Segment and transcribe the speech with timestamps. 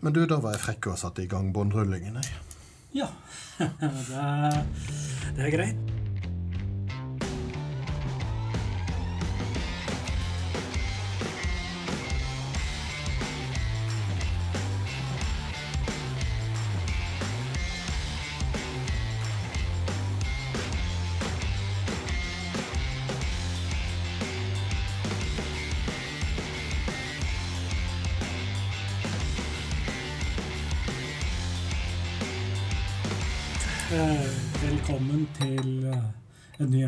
[0.00, 2.42] Men du, da var jeg frekk og satte i gang båndrullingen, jeg.
[3.02, 3.08] Ja.
[3.58, 4.26] det,
[5.36, 5.87] det er greit.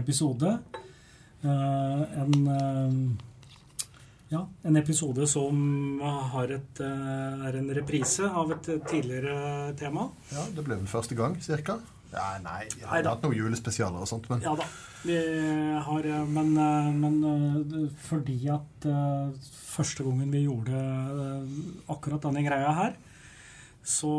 [0.01, 0.59] Episode.
[1.43, 3.27] Eh, En, eh,
[4.31, 10.11] ja, en episode som har et, eh, er en reprise av et tidligere tema.
[10.33, 11.79] Ja, Det ble vel første gang, cirka?
[12.13, 14.65] Ja, nei, vi har hatt noen julespesialer og sånt, men Ja da.
[15.05, 15.15] Vi
[15.81, 16.55] har, men,
[17.01, 18.83] men fordi at
[19.71, 20.77] første gangen vi gjorde
[21.89, 22.97] akkurat denne greia her,
[23.87, 24.11] så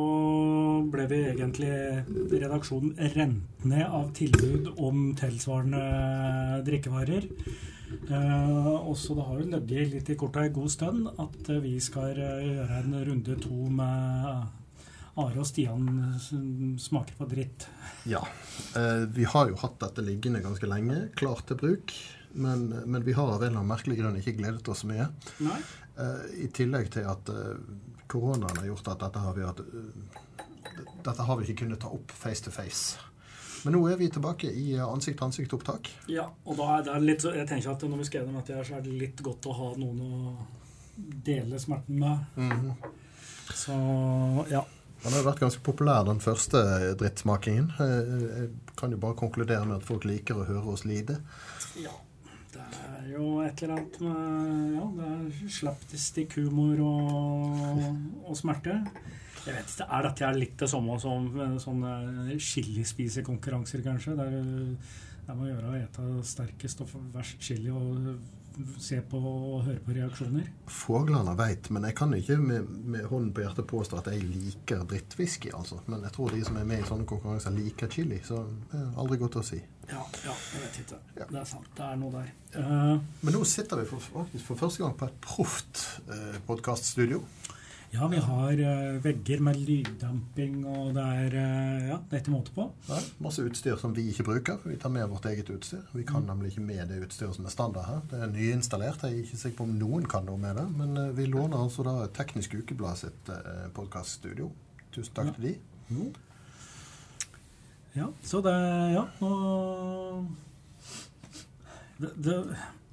[0.91, 1.71] ble vi egentlig
[2.31, 7.27] redaksjonen rent ned av tilbud om tilsvarende drikkevarer.
[7.91, 12.15] Eh, også det har jo ligget litt i korta en god stund at vi skal
[12.15, 14.47] eh, gjøre en runde to med
[15.19, 15.85] Are og Stian
[16.79, 17.67] smaker på dritt.
[18.07, 18.23] ja.
[18.79, 21.93] Eh, vi har jo hatt dette liggende ganske lenge, klart til bruk.
[22.33, 25.09] Men, men vi har av en eller annen merkelig grunn ikke gledet oss mye.
[25.43, 25.59] Nei?
[25.99, 27.57] Eh, I tillegg til at eh,
[28.11, 30.45] koronaen har gjort at dette har vi hatt eh,
[31.05, 32.99] Dette har vi ikke kunnet ta opp face to face.
[33.63, 35.89] Men nå er vi tilbake i eh, ansikt-til-ansikt-opptak.
[36.09, 38.67] Ja, og da er det litt jeg tenker at når vi skal gjennom dette, her,
[38.67, 40.35] så er det litt godt å ha noen å
[41.25, 42.25] dele smerten med.
[42.35, 42.71] Mhm.
[43.51, 43.73] Så
[44.51, 44.61] ja.
[45.01, 46.59] Den har vært ganske populær, den første
[46.99, 47.71] drittsmakingen.
[47.81, 48.11] Eh,
[48.43, 51.17] Jeg kan jo bare konkludere med at folk liker å høre oss lide.
[51.81, 51.93] ja.
[52.51, 57.81] Det er jo et eller annet med Ja, det er slapstick humor og,
[58.25, 58.79] og smerte.
[59.45, 61.93] Jeg vet ikke, Er dette litt det samme som eh, sånne
[62.37, 64.17] chilispisekonkurranser, kanskje?
[64.19, 64.37] Der,
[65.25, 68.13] der man gjør å ete sterkest og verst chili og
[68.81, 70.47] se på og høre på reaksjoner?
[70.69, 74.83] Fuglene veit, men jeg kan ikke med, med hånden på hjertet påstå at jeg liker
[74.89, 75.79] drittwhisky, altså.
[75.87, 78.19] Men jeg tror de som er med i sånne konkurranser, liker chili.
[78.27, 79.61] Så det er aldri godt å si.
[79.87, 80.99] Ja, ja, jeg vet ikke.
[81.15, 81.29] Ja.
[81.31, 81.71] Det er sant.
[81.77, 82.29] Det er noe der.
[82.57, 87.23] Uh, Men nå sitter vi for, faktisk for første gang på et proft uh, podkaststudio.
[87.91, 92.31] Ja, vi har uh, vegger med lyddamping, og det er uh, Ja, det er ikke
[92.33, 92.65] måte på.
[92.87, 94.57] Ja, masse utstyr som vi ikke bruker.
[94.61, 95.83] for Vi tar med vårt eget utstyr.
[95.93, 98.01] Vi kan nemlig ikke med det utstyret som er standard her.
[98.11, 99.03] Det er nyinstallert.
[99.03, 100.67] Jeg er ikke sikker på om noen kan noe med det.
[100.77, 104.51] Men uh, vi låner altså da Teknisk Ukeblad sitt uh, podkaststudio.
[104.95, 105.37] Tusen takk Ja.
[105.39, 106.11] til de.
[107.95, 108.55] Ja, så det
[108.95, 110.27] Ja, nå
[111.99, 112.37] det, det,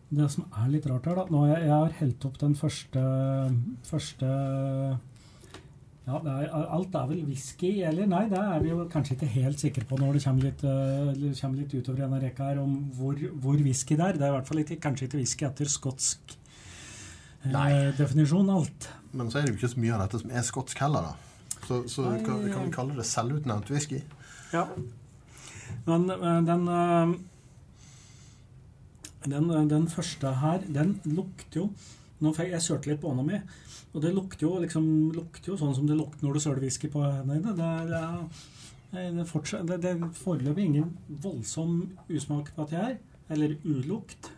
[0.09, 3.05] det som er litt rart her, da Nå jeg, jeg har helt opp den første
[3.89, 4.31] Første
[6.09, 8.09] ja, det er, Alt er vel whisky, eller?
[8.09, 11.11] Nei, det er vi jo kanskje ikke helt sikre på når det kommer litt, uh,
[11.37, 14.17] kommer litt utover denne rekka her, om hvor, hvor whisky det er.
[14.17, 17.69] Det er i hvert fall ikke, kanskje ikke whisky etter skotsk uh, Nei.
[17.99, 18.89] definisjon, alt.
[19.13, 21.59] Men så er det jo ikke så mye av dette som er skotsk heller, da.
[21.67, 24.01] Så, så Nei, kan, kan vi kalle det selvutnevnt whisky?
[24.55, 24.65] Ja.
[25.85, 27.13] Men eh, den eh,
[29.27, 31.71] den, den første her, den lukter jo
[32.19, 33.39] nå fikk Jeg sørte litt på hånda mi,
[33.95, 36.91] og det lukter jo liksom lukter jo sånn som det lukter når du søler whisky
[36.91, 37.53] på hendene.
[37.55, 40.89] Det er, det er, det er fortsatt, det, det er foreløpig ingen
[41.23, 41.77] voldsom
[42.11, 42.99] usmak på dette her.
[43.31, 44.33] Eller ulukt.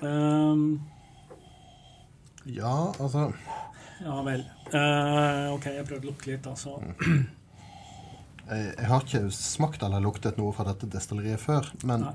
[0.00, 0.80] Um,
[2.48, 3.30] Ja, altså
[4.04, 4.42] ja vel.
[4.74, 6.76] Uh, ok, jeg prøvde å lukte litt, altså.
[8.48, 12.14] jeg, jeg har ikke smakt eller luktet noe fra dette destilleriet før, men Nei.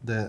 [0.00, 0.20] Det,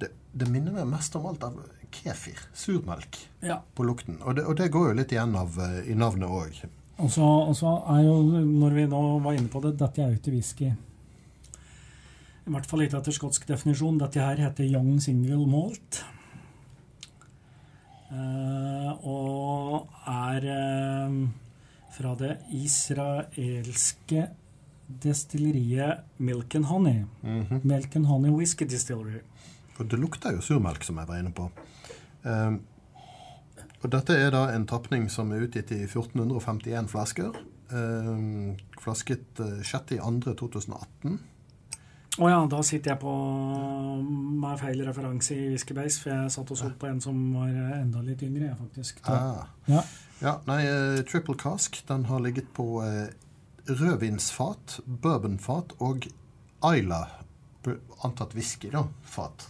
[0.00, 1.58] det, det minner meg mest om alt av
[1.96, 2.40] kefir.
[2.54, 3.18] Surmelk.
[3.40, 3.62] Ja.
[3.74, 4.18] på lukten.
[4.22, 6.64] Og det, og det går jo litt igjen av eh, i navnet òg.
[6.96, 10.12] Og så, og så er jo, når vi nå var inne på det, dette er
[10.12, 10.72] jo ikke whisky.
[12.46, 13.98] I hvert fall ikke etter skotsk definisjon.
[14.00, 16.04] Dette her heter Young Single Malt.
[18.06, 21.16] Eh, og er eh,
[21.96, 24.28] fra det israelske
[24.86, 27.04] destilleriet Milk and Honey.
[27.62, 29.22] Milk and Honey Whisky Distillery.
[29.76, 31.50] Og det lukter jo surmelk, som jeg var inne på.
[32.24, 32.60] Um,
[33.82, 37.36] og dette er da en tapning som er utgitt i 1451 flasker.
[37.70, 41.18] Um, flasket eh, 6.2.2018.
[42.16, 43.12] Å ja, da sitter jeg på
[44.40, 48.00] med feil referanse i Whiskybase, for jeg satt og så på en som var enda
[48.06, 49.02] litt yngre, jeg, faktisk.
[49.12, 49.50] Ah.
[49.68, 49.82] Ja.
[50.22, 53.10] Ja, nei, eh, Triple Cask den har ligget på eh,
[53.68, 56.06] rødvinsfat, bourbonfat og
[56.76, 57.00] Isla,
[58.04, 59.48] antatt whisky, da, fat.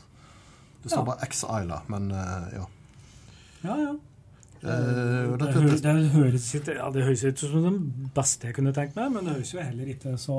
[0.82, 1.04] Det står Ja.
[1.04, 2.66] bare X-Isla, men eh, ja.
[3.64, 3.94] Ja, ja.
[4.62, 8.54] Eh, jo Det, dette det, høres ja, det høres ikke ut som det beste jeg
[8.56, 10.36] kunne tenkt meg, men det høres jo heller ikke så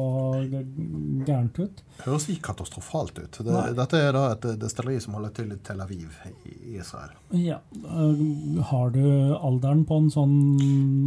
[1.28, 1.84] gærent ut.
[2.06, 3.40] høres ikke katastrofalt ut.
[3.46, 6.16] Det, dette er da et destilleri som holder til i Tel Aviv
[6.46, 7.14] i Israel.
[7.38, 7.60] Ja.
[7.86, 9.04] øh, Har du
[9.38, 10.36] alderen på en sånn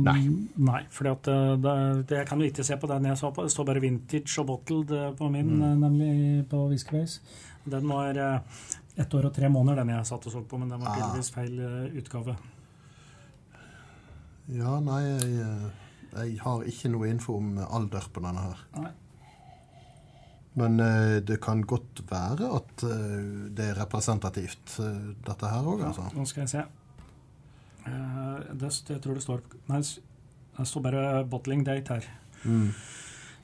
[0.05, 0.29] Nei.
[0.57, 1.35] Nei, for det,
[2.09, 3.43] det, jeg kan jo ikke se på den jeg så på.
[3.47, 5.81] Det står bare 'vintage' og 'bottled' på min, Mm.
[5.81, 7.21] nemlig på Whiskybase.
[7.69, 8.39] Den var øh,
[8.97, 10.97] ett år og tre måneder, den jeg satt og så på, men den var Ah.
[10.97, 11.61] tydeligvis feil
[11.99, 12.37] utgave.
[14.51, 18.63] Ja, nei, jeg, eh, jeg har ikke noe info om alder på denne her.
[18.81, 18.91] Nei.
[20.59, 23.19] Men eh, det kan godt være at eh,
[23.55, 24.79] det er representativt,
[25.27, 26.09] dette her òg, altså.
[26.17, 26.65] Nå skal jeg se.
[28.61, 32.09] Det, jeg tror det står Nei, det står bare 'bottling date' her.
[32.45, 32.73] Mm.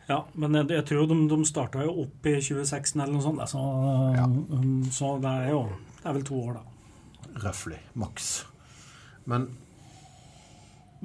[0.09, 3.41] Ja, men jeg, jeg tror de, de starta jo opp i 2016 eller noe sånt.
[3.41, 3.59] altså.
[3.59, 4.25] Så, Ja.
[4.27, 5.63] um, så det er jo
[5.97, 7.41] Det er vel to år, da.
[7.49, 7.79] Røftlig.
[7.95, 8.47] Maks.
[9.27, 9.49] Men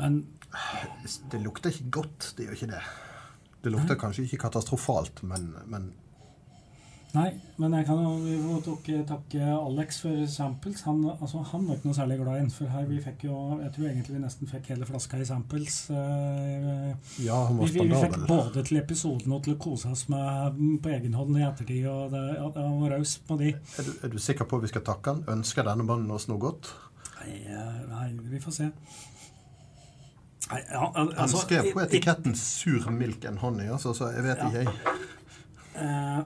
[0.02, 0.22] Men
[1.32, 2.84] det lukter ikke godt, det gjør ikke det.
[3.62, 5.92] Det lukter kanskje ikke katastrofalt, men, men
[7.12, 7.28] Nei,
[7.60, 10.84] men jeg kan jo vi må takke, Alex for samples.
[10.88, 12.54] Han, altså, han var ikke noe særlig glad i den.
[12.56, 15.82] For her vi fikk jo Jeg tror egentlig vi nesten fikk hele flaska i samples.
[15.92, 16.94] eh,
[17.26, 20.06] ja, han vi, var vi, vi fikk både til episoden og til å kose oss
[20.14, 21.84] med på egen hånd i ettertid.
[21.92, 23.52] Og det, ja, det var raus på de.
[23.60, 25.26] Er du, er du sikker på at vi skal takke han?
[25.36, 26.72] Ønsker denne mannen oss noe godt?
[27.20, 28.72] Nei, eh, nei, vi får se.
[30.50, 34.48] Nei, Han altså, skrev på etiketten 'sur milk and honey', altså, så jeg vet Ja.
[34.48, 34.68] ikke, jeg.
[35.76, 36.24] Eh,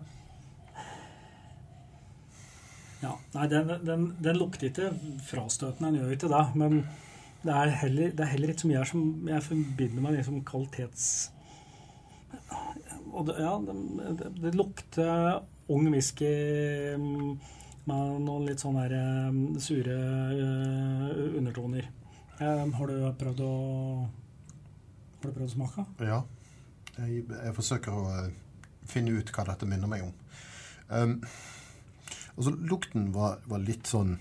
[3.03, 4.93] ja, nei, den, den, den lukter ikke
[5.27, 6.45] frastøtende, den gjør ikke det.
[6.55, 6.79] Men
[7.45, 11.31] det er heller, det er heller ikke mye her som jeg forbinder med liksom kvalitets...
[13.15, 16.31] Og det, ja, det, det, lukter ung whisky
[16.99, 17.29] mm,
[17.87, 19.99] med noen litt sånne her, eh, sure
[20.35, 21.87] eh, undertoner.
[22.39, 23.51] Eh, har du prøvd å
[24.05, 25.85] Har du prøvd å smake?
[26.03, 26.21] Ja.
[26.97, 28.33] Jeg, jeg forsøker å eh,
[28.87, 30.13] finne ut hva dette minner meg om.
[30.89, 31.15] Um,
[32.35, 34.19] altså, lukten var, var litt sånn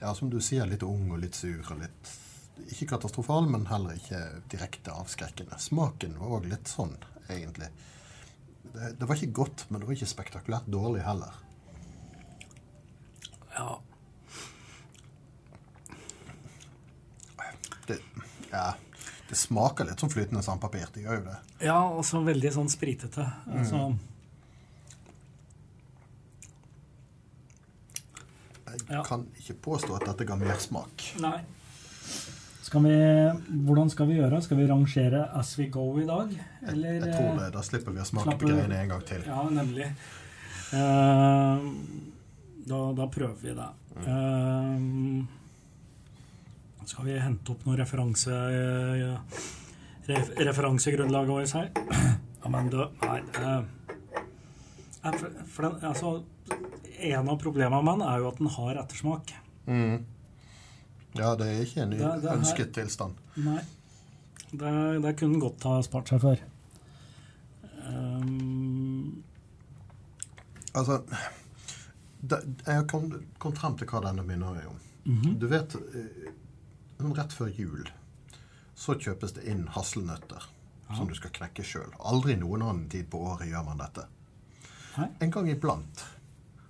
[0.00, 2.12] Ja, som du sier, litt ung og litt sur og litt
[2.72, 4.22] Ikke katastrofal, men heller ikke
[4.52, 5.58] direkte avskrekkende.
[5.60, 6.94] Smaken var òg litt sånn,
[7.26, 7.68] egentlig.
[8.72, 11.38] Det, det var ikke godt, men det var ikke spektakulært dårlig heller.
[13.56, 13.80] Ja.
[17.86, 17.98] Det,
[18.52, 18.74] ja,
[19.28, 20.86] det smaker litt som flytende sandpapir.
[20.94, 21.36] Det gjør jo det.
[21.66, 23.26] Ja, og så veldig sånn spritete.
[23.52, 23.92] Altså,
[28.72, 29.02] Jeg Ja.
[29.04, 31.02] kan ikke påstå at dette ga mersmak.
[32.62, 32.94] Skal vi,
[33.66, 34.40] hvordan skal vi gjøre?
[34.42, 36.32] Skal vi rangere as we go i dag?
[36.66, 37.52] Eller, Jeg tror det.
[37.52, 39.22] Da slipper vi å smake på greiene en gang til.
[39.26, 39.90] Ja, nemlig.
[40.72, 41.60] Uh,
[42.64, 43.68] da, da prøver vi det.
[44.06, 45.26] Eh,
[46.86, 49.18] skal vi hente opp noe referanse, eh,
[50.08, 51.70] ref, referansegrunnlaget vårt her?
[52.42, 53.20] Ja, men du, Nei.
[55.02, 56.24] for, for den, altså,
[56.98, 59.30] en av problemene med den er jo at den har ettersmak.
[59.66, 60.04] Mm.
[61.18, 63.14] Ja, det er ikke en Det- det ønsket ønsket tilstand.
[63.36, 63.60] Nei.
[64.52, 66.36] Det, det kunne den godt ha spart seg for.
[67.86, 69.22] Um,
[70.74, 71.02] Altså
[72.22, 74.78] det, Jeg kom, kom frem til hva denne minner om.
[75.04, 75.38] -hmm.
[75.38, 76.32] Du vet, eh,
[76.98, 77.88] rett før jul
[78.74, 80.48] så kjøpes det inn hasselnøtter
[80.96, 81.92] som du skal knekke sjøl.
[81.98, 84.06] Aldri noen annen tid på året gjør man dette.
[84.96, 85.08] Hei?
[85.24, 86.04] En gang iblant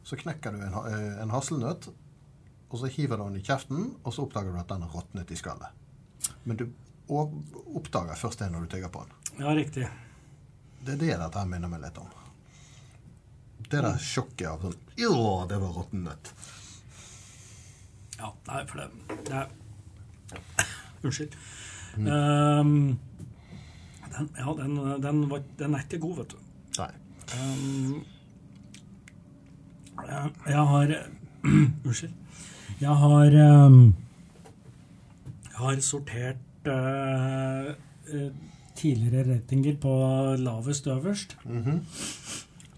[0.07, 1.89] så knekker du en, eh, en hasselnøtt,
[2.69, 5.31] og så hiver du den i kjeften, og så oppdager du at den har råtnet
[5.31, 5.69] i skallet.
[6.45, 6.67] Men du
[7.09, 9.45] oppdager først det når du tygger på den.
[9.45, 9.89] Ja, riktig.
[10.83, 12.09] Det er det dette minner meg litt om.
[13.63, 16.33] Det der sjokket av sånn Ja, det var råtten nøtt.
[18.19, 19.53] Ja, nei, for det, det er
[21.03, 21.35] Unnskyld.
[21.97, 22.99] Um,
[24.13, 26.37] den, ja, den, den, var, den er ikke god, vet du.
[26.79, 26.91] Nei.
[27.33, 28.05] Um,
[30.09, 30.95] jeg, jeg har
[31.87, 32.11] Unnskyld.
[32.81, 33.37] Jeg har
[33.67, 33.95] um,
[35.51, 37.75] Jeg har sortert uh,
[38.15, 38.31] uh,
[38.77, 39.93] tidligere ratinger på
[40.39, 41.37] lavest øverst.
[41.45, 41.85] Mhm.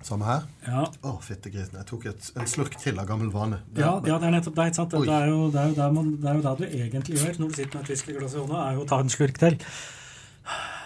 [0.04, 0.42] Samme her.
[0.66, 1.78] Ja, Å, fittegrisen.
[1.80, 3.62] Jeg tok et, en slurk til av gammel vane.
[3.72, 4.68] Ja, ja, det er nettopp det.
[4.76, 7.40] Det er, jo, det, er jo det, man, det er jo det du egentlig gjør
[7.40, 9.56] når du sitter med et whiskyglass i hånda, er jo å ta en slurk til.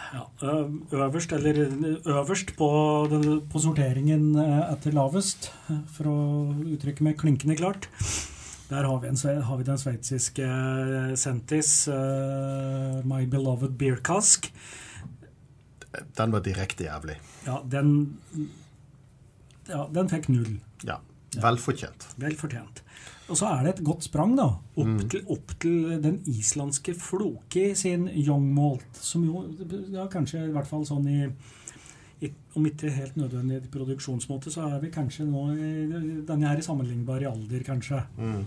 [0.08, 0.22] Ja,
[0.94, 1.58] øverst, eller
[2.14, 2.68] øverst på,
[3.52, 5.50] på sorteringen etter lavest,
[5.92, 6.18] for å
[6.76, 7.90] uttrykke meg klinkende klart,
[8.70, 10.46] der har vi, en, har vi den sveitsiske
[11.16, 14.50] Sentis, uh, My Beloved Beer Cask.
[16.16, 17.16] Den var direkte jævlig.
[17.46, 18.12] Ja, den,
[19.68, 20.58] ja, den fikk null.
[20.87, 20.98] Ja.
[21.38, 22.06] Velfortjent.
[22.18, 22.82] Vel fortjent.
[23.28, 24.46] Og så er det et godt sprang da,
[24.80, 29.42] opp, til, opp til den islandske Floki sin Young Malt, som jo
[29.92, 31.18] ja, kanskje i hvert fall sånn i,
[32.25, 36.64] i Om ikke helt nødvendig i produksjonsmåte, så er vi kanskje nå i- Denne er
[36.64, 38.00] sammenlignbar i alder, kanskje.
[38.16, 38.40] Mm.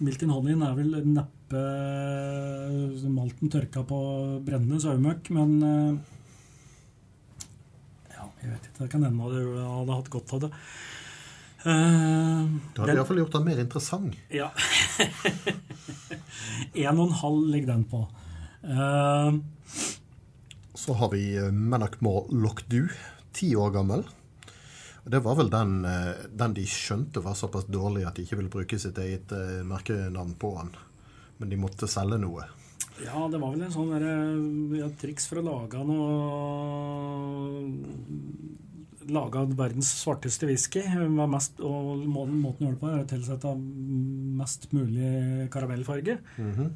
[0.00, 1.62] Milton Honeyen er vel neppe
[3.14, 3.98] malten tørka på
[4.46, 6.17] brennende sauemøkk, men eh,
[8.42, 8.78] jeg vet ikke.
[8.84, 10.50] Det kan hende du hadde hatt godt av det.
[11.64, 14.14] Uh, Det hadde den- iallfall gjort den mer interessant.
[14.30, 14.50] Ja.
[16.74, 18.04] En og en halv ligger den på.
[18.64, 19.38] Uh,
[20.78, 22.88] Så har vi eh, Menac More Loch Du,
[23.34, 24.04] ti år gammel.
[25.08, 28.52] Det var vel den, eh, den de skjønte var såpass dårlig at de ikke ville
[28.52, 30.70] bruke sitt eget eh, merkenavn på den.
[31.38, 32.46] Men de måtte selge noe.
[33.04, 34.12] Ja, det var vel en sånn derre
[34.78, 36.08] ja, triks for å lage noe
[39.08, 40.82] Lage verdens svarteste whisky.
[41.08, 43.52] Mest, og må- måten å gjøre det på er å tilsette
[44.36, 46.18] mest mulig karamellfarge.
[46.36, 46.72] Mhm.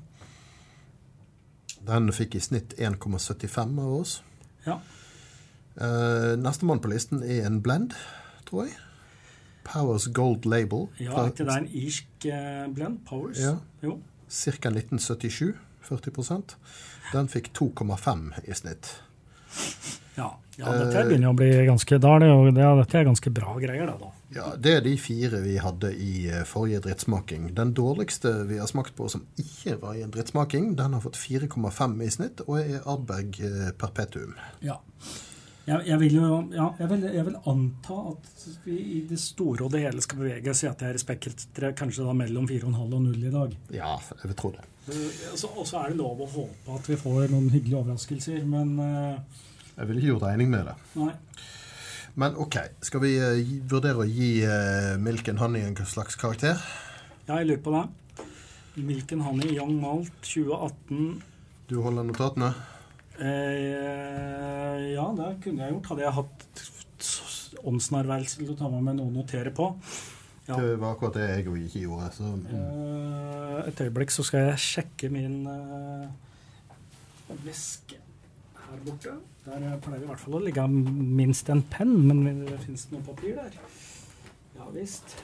[1.85, 4.23] Den fikk i snitt 1,75 av oss.
[4.67, 4.79] Ja.
[5.77, 7.93] Uh, Nestemann på listen er en blend,
[8.47, 8.77] tror jeg.
[9.65, 10.89] Powers Gold Label.
[10.99, 13.05] ja, er ikke det en irsk eh, blend?
[13.05, 13.39] Powers?
[13.39, 13.59] Ja.
[13.83, 14.01] Jo.
[14.29, 14.71] Ca.
[14.71, 15.55] 1977.
[15.87, 16.57] 40%
[17.13, 18.95] Den fikk 2,5 i snitt.
[20.15, 23.07] Ja, ja dette her begynner å bli ganske Da er det jo det, dette er
[23.09, 23.97] ganske bra greier, da.
[24.01, 24.11] da.
[24.37, 27.51] Ja, Det er de fire vi hadde i eh, forrige drittsmaking.
[27.57, 31.21] Den dårligste vi har smakt på som ikke var i en drittsmaking, den har fått
[31.21, 34.37] 4,5 i snitt og er Ardbeg eh, Perpetuum.
[34.65, 34.79] Ja.
[35.63, 39.69] Jeg, jeg, vil jo ja, jeg, vil, jeg vil anta at vi i det store
[39.69, 42.81] og det hele skal bevege oss i at det er spekteret kanskje da mellom 4,5
[42.83, 43.55] og 0 i dag.
[43.77, 44.67] Ja, jeg vil tro det.
[44.89, 49.19] Og så er det lov å håpe at vi får noen hyggelige overraskelser, men uh,
[49.77, 50.75] Jeg ville ikke gjort regning med det.
[50.99, 51.13] nei.
[52.19, 53.39] Men OK, skal vi uh,
[53.71, 56.59] vurdere å gi uh, Milk and Honey en slags karakter?
[57.29, 57.85] Ja, jeg lurer på det.
[58.83, 61.23] Milk and Honey Young Malt 2018
[61.69, 62.51] Du holder notatene?
[63.21, 65.91] eh, Ja, det kunne jeg gjort.
[65.93, 66.63] Hadde jeg hatt
[67.69, 69.69] åndsnærværelse til å ta med meg noe å notere på.
[70.49, 70.57] Ja.
[70.59, 72.09] Det var akkurat det jeg òg ikke gjorde.
[72.17, 72.31] Så.
[72.51, 76.09] Eh, et øyeblikk så skal jeg sjekke min uh,
[77.45, 78.01] veske
[78.65, 79.15] her borte.
[79.45, 83.07] Der pleier i hvert fall å ligge minst en penn, men det fins det noe
[83.07, 83.57] papir der?
[84.59, 85.17] Ja visst.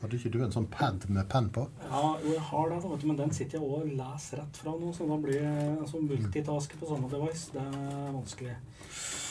[0.00, 1.64] Hadde ikke du en sånn pad med penn på?
[1.86, 4.74] Ja, jo, jeg har det, vet du, men den sitter jeg og leser rett fra
[4.76, 7.48] nå, så da blir jeg altså, multitasker på samme device.
[7.54, 8.56] Det er vanskelig.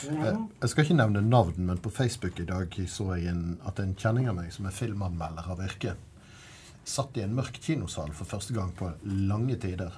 [0.04, 3.80] Er Jeg, skal ikke nevne navn, men på Facebook i dag så jeg en, at
[3.80, 5.94] en kjenning av meg som er filmanmelder av yrke,
[6.86, 8.90] satt i en mørk kinosal for første gang på
[9.26, 9.96] lange tider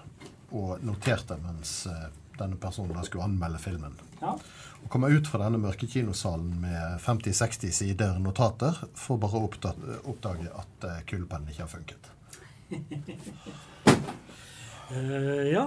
[0.57, 2.07] og noterte mens eh,
[2.39, 3.99] denne personen da skulle anmelde filmen.
[4.23, 4.37] Ja.
[4.79, 10.49] Og kommer ut fra denne mørke kinosalen med 50-60 sider notater for bare å oppdage
[10.63, 12.11] at kulepennen ikke har funket.
[14.95, 15.67] uh, ja.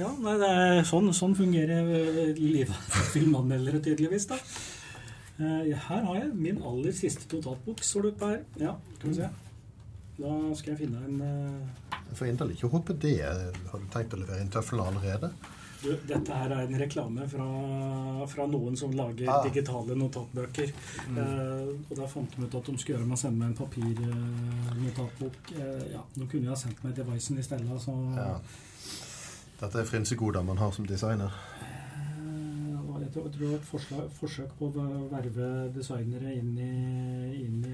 [0.00, 4.26] Ja nei, det er sånn, sånn fungerer eh, livet for filmanmeldere, tydeligvis.
[4.32, 4.38] da.
[5.42, 7.82] Eh, her har jeg min aller siste totalbok.
[7.84, 8.44] Står det oppe her?
[8.60, 9.30] Ja, skal vi se.
[10.22, 13.16] Da skal jeg finne en eh, Jeg inderlig ikke håpe det.
[13.24, 15.32] Har du tenkt å levere inn tøflene allerede?
[15.82, 17.46] du, Dette her er en reklame fra,
[18.30, 19.40] fra noen som lager Ah.
[19.42, 20.68] digitale notatbøker.
[21.16, 25.50] Eh, og da fant de ut at de skulle gjøre meg sende meg en papirnotatbok.
[25.56, 27.80] Eh, ja, nå kunne jeg ha sendt meg devicen i stedet.
[27.82, 28.36] Så Ja.
[29.62, 31.30] Dette er frynsegoder man har som designer.
[31.62, 32.22] Eh,
[32.72, 37.44] det var- Jeg tror, jeg tror et forslag, forsøk på å verve designere inn i,
[37.44, 37.64] inn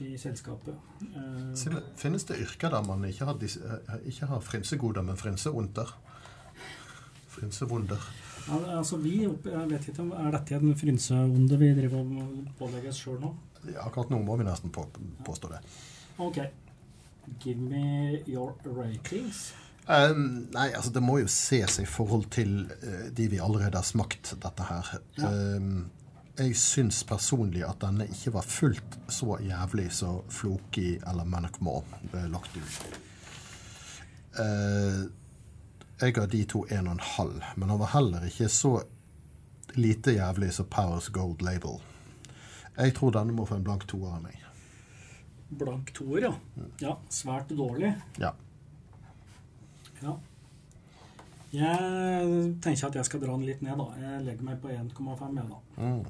[0.00, 0.74] i, i selskapet.
[1.02, 5.88] Eh, Finnes det yrker der man ikke har, eh, ikke har frynsegoder, men frynseonter?
[7.28, 7.98] Frynsevonder.
[8.48, 12.88] ja, altså vi, jeg vet ikke, om- Er dette en frynseonde vi driver og pålegger
[12.88, 13.34] oss sjøl nå?
[13.72, 14.84] Ja, akkurat nå må vi nesten på,
[15.24, 15.60] påstå det.
[16.18, 16.38] Ok.
[17.40, 19.54] Give me your ratings.
[19.86, 23.86] Um, nei, altså det må jo ses i forhold til uh, de vi allerede har
[23.86, 24.92] smakt dette her.
[25.18, 25.32] Ja.
[25.58, 25.90] Um,
[26.38, 31.82] jeg syns personlig at denne ikke var fullt så jævlig som Floki eller Manic Maw
[32.12, 33.00] ble lagt ut.
[34.38, 35.10] Uh,
[36.02, 38.76] jeg ga de to en og en halv, men han var heller ikke så
[39.76, 41.82] lite jævlig som Powers Gold Label.
[42.78, 44.38] Jeg tror denne må få en blank toer av meg.
[45.60, 46.32] Blank toer, ja.
[46.80, 47.92] Ja, Svært dårlig.
[48.22, 48.32] Ja.
[50.02, 50.14] Ja.
[51.52, 52.28] Jeg
[52.64, 53.86] tenker at jeg skal dra den litt ned, da.
[54.00, 55.58] Jeg legger meg på 1,5, jeg, da.
[55.76, 56.02] Mm.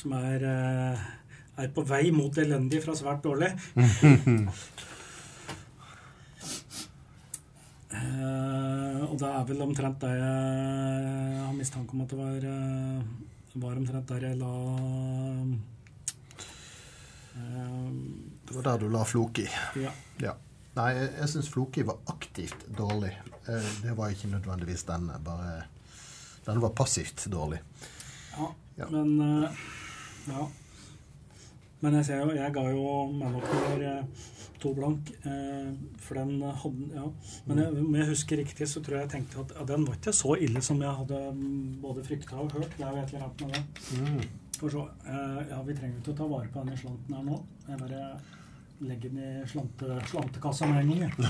[0.00, 1.04] Som er, eh,
[1.62, 3.52] er på vei mot elendig fra svært dårlig.
[3.78, 3.80] uh,
[9.10, 13.00] og det er vel omtrent det jeg har mistanke om at det var eh,
[13.62, 14.54] var omtrent der jeg la
[17.36, 17.90] uh,
[18.48, 19.46] Det var der du la floki.
[19.78, 19.92] Ja.
[20.18, 20.34] Ja.
[20.76, 23.12] Nei, jeg, jeg syns floki var aktivt dårlig.
[23.48, 25.18] Eh, Det var ikke nødvendigvis denne.
[25.24, 25.62] Bare
[26.46, 27.60] den var passivt dårlig.
[28.38, 28.48] ja.
[28.78, 28.86] Ja.
[28.90, 29.50] Men eh,
[30.32, 30.46] Ja.
[31.82, 34.04] Men jeg ser jo Jeg ga jo Manopler eh,
[34.62, 37.08] to blank, eh, for den hadde Ja.
[37.46, 39.94] Men jeg, om jeg husker riktig, så tror jeg jeg tenkte at ja, den var
[39.98, 42.76] ikke så ille som jeg hadde mm, både frykta og hørt.
[42.78, 44.28] Det er jo et eller annet med det.
[44.60, 47.40] For så, eh, ja, Vi trenger ikke å ta vare på denne slanten her nå.
[47.68, 48.02] Jeg bare
[48.86, 51.14] legger den i slante, slantekassa med en gang.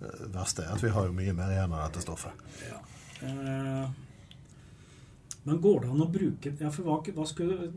[0.00, 2.46] Det verste er at vi har jo mye mer igjen av dette stoffet.
[2.70, 2.78] Ja.
[3.26, 3.90] Eh,
[5.44, 7.68] men går det an å bruke Ja, for hva, hva skulle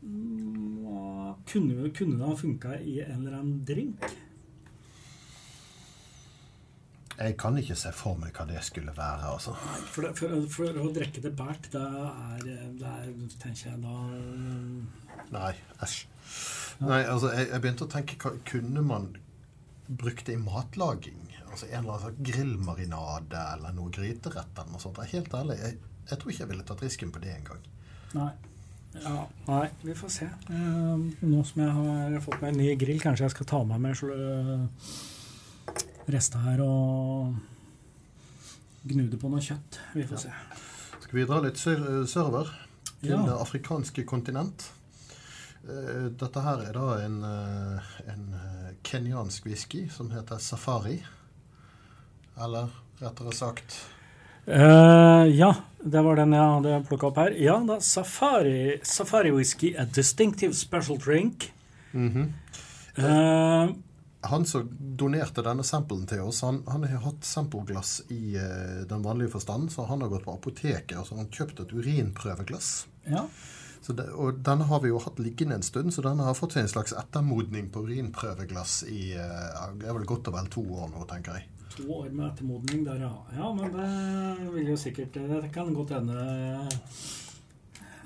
[0.00, 4.08] hva, kunne, kunne det ha funka i en eller annen drink?
[7.18, 9.32] Jeg kan ikke se for meg hva det skulle være.
[9.32, 9.56] altså.
[9.58, 12.44] Nei, for, det, for, for å drikke det bært, det er,
[12.78, 13.08] det er
[13.42, 15.96] tenker jeg da eh, Nei, æsj.
[16.80, 19.08] Nei, altså, jeg, jeg begynte å tenke hva kunne man
[19.88, 21.24] brukt det i matlaging?
[21.50, 25.00] Altså En eller annen grillmarinade eller noe gryterett eller noe sånt.
[25.10, 25.78] Helt ærlig, jeg,
[26.10, 27.64] jeg tror ikke jeg ville tatt risken på det engang.
[28.14, 28.30] Nei.
[28.98, 30.26] Ja, nei, vi får se.
[30.48, 33.82] Eh, nå som jeg har fått meg en ny grill, kanskje jeg skal ta med
[33.84, 34.68] meg med
[36.08, 37.34] resta her og
[38.88, 39.76] gnu det på noe kjøtt.
[39.92, 40.32] Vi får se.
[41.04, 42.54] Skal vi dra litt sør sørover?
[42.98, 43.20] Til Ja.
[43.28, 44.70] det afrikanske kontinent.
[45.68, 50.98] Eh, Dette her er da en, eh, en eh, kenyansk whisky som heter Safari.
[52.40, 52.72] Eller
[53.02, 53.84] rettere sagt
[54.48, 55.50] Uh, ja,
[55.84, 57.34] det var den jeg hadde plukka opp her.
[57.36, 61.50] Ja, da, Safari, Safari Whisky, a distinctive special drink.
[61.92, 62.32] mhm.
[62.96, 63.74] uh,
[64.24, 69.04] Han som donerte denne samplen til oss, han, han har hatt sampleglass i uh, den
[69.04, 72.72] vanlige forstand, så han har gått på apoteket og så han kjøpt et urinprøveglass.
[73.04, 73.28] ja.
[73.86, 76.66] Det, og denne har vi jo hatt liggende en stund, så denne har fått seg
[76.66, 80.90] en slags ettermodning på urinprøveglass i eh, det er vel godt og vel to år
[80.92, 81.48] nå, tenker jeg.
[81.76, 83.12] To år med ettermodning der, ja.
[83.36, 86.18] Ja, men det vil jo sikkert Det kan godt hende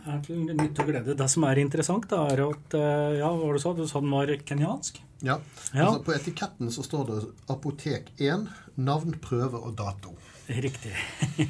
[0.07, 1.15] er til nytte og glede.
[1.19, 3.73] Det som er interessant, da, er at eh, Ja, hva var det du sa?
[3.79, 5.01] Du sa den var kenyansk?
[5.23, 5.39] Ja,
[5.73, 5.87] Ja.
[5.87, 10.17] Altså, På etiketten så står det 'Apotek 1', navn, prøve og dato.
[10.49, 10.91] Riktig.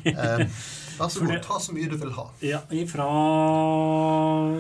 [0.05, 0.45] Eh,
[0.99, 2.27] vær så god, ta så mye du vil ha.
[2.45, 3.07] Ja, fra,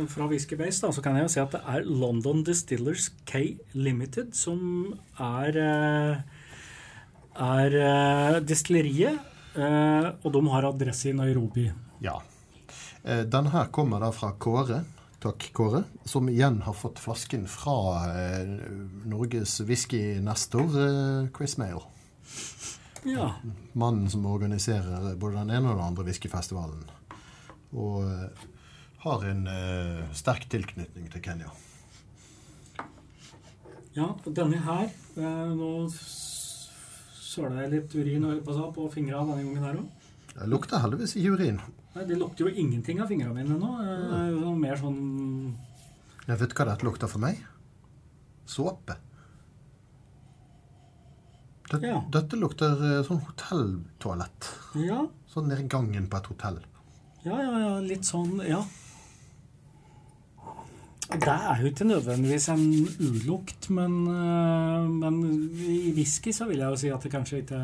[0.08, 3.58] fra Whisky Base da, så kan jeg jo si at det er London Distillers K
[3.74, 6.16] Limited som er, eh,
[7.36, 9.20] er eh, distilleriet.
[9.54, 11.66] Og de har adresse i Nairobi.
[12.00, 12.16] Ja.
[13.04, 14.82] Eh, Denne her kommer da fra Kåre.
[15.22, 15.84] Takk, Kåre.
[16.04, 18.54] Som igjen har fått flasken fra eh,
[19.06, 21.82] Norges whisky-nestor eh, Chris Mail.
[23.02, 23.32] Ja.
[23.72, 26.84] Mannen som organiserer både den ene og den andre whiskyfestivalen.
[27.74, 28.06] Og
[29.02, 29.46] har en
[30.14, 31.50] sterk tilknytning til Kenya.
[33.96, 34.86] ja, denne her
[35.16, 40.01] eh, Nå Søler søla jeg litt urin på fingrene på fingra denne gangen her òg.
[40.32, 41.60] Det lukter heldigvis ikke urin.
[41.94, 43.72] Nei, Det lukter jo ingenting av fingrene mine nå.
[43.84, 45.00] Det er jo mer sånn
[46.26, 47.40] Jeg vet hva dette lukter for meg.
[48.46, 48.96] Såpe.
[51.70, 52.02] Dette, Ja.
[52.12, 54.48] Dette lukter eh, sånn hotelltoalett.
[54.76, 56.58] Ja, Sånn nede i gangen på et hotell.
[57.24, 58.64] ja, ja, ja litt sånn Ja.
[61.20, 62.64] Det er jo ikke nødvendigvis en
[63.00, 65.18] ulukt, men, eh, men
[65.60, 67.60] i whisky så vil jeg jo si at det kanskje ikke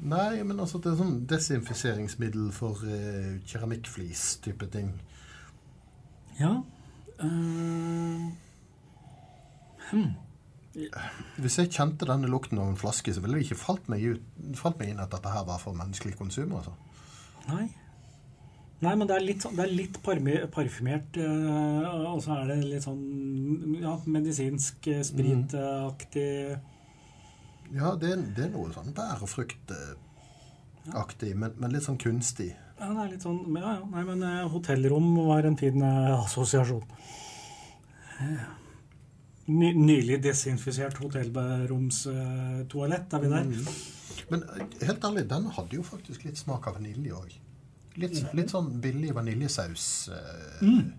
[0.00, 4.94] Nei, men altså det er sånn desinfiseringsmiddel for eh, keramikkflis-type ting.
[6.38, 6.54] Ja.
[7.18, 8.30] Uh,
[9.90, 10.12] hmm.
[11.42, 14.54] Hvis jeg kjente denne lukten av en flaske, så ville det ikke falt meg, ut,
[14.58, 16.54] falt meg inn at dette her var for menneskelig konsum.
[16.54, 16.76] altså.
[17.48, 17.66] Nei.
[18.80, 22.58] Nei, men det er litt, sånn- det er litt parfymert, eh, og så er det
[22.62, 23.00] litt sånn
[23.82, 26.58] ja, medisinsk eh, spritaktig
[27.74, 32.54] Ja, det er, det er noe sånn bærefruktaktig, men, men litt sånn kunstig.
[32.78, 33.84] Ja, det er litt sånn Ja, ja.
[33.90, 36.86] Nei, men uh, hotellrom var en fin uh, assosiasjon.
[39.48, 43.44] Ny, nylig desinfisert hotellromstoalett, er vi der?
[44.28, 47.30] Men eh, helt ærlig, den hadde jo faktisk litt smak av vanilje òg.
[47.98, 50.08] Litt, litt sånn billig vaniljesaus.
[50.14, 50.92] eh, Mm.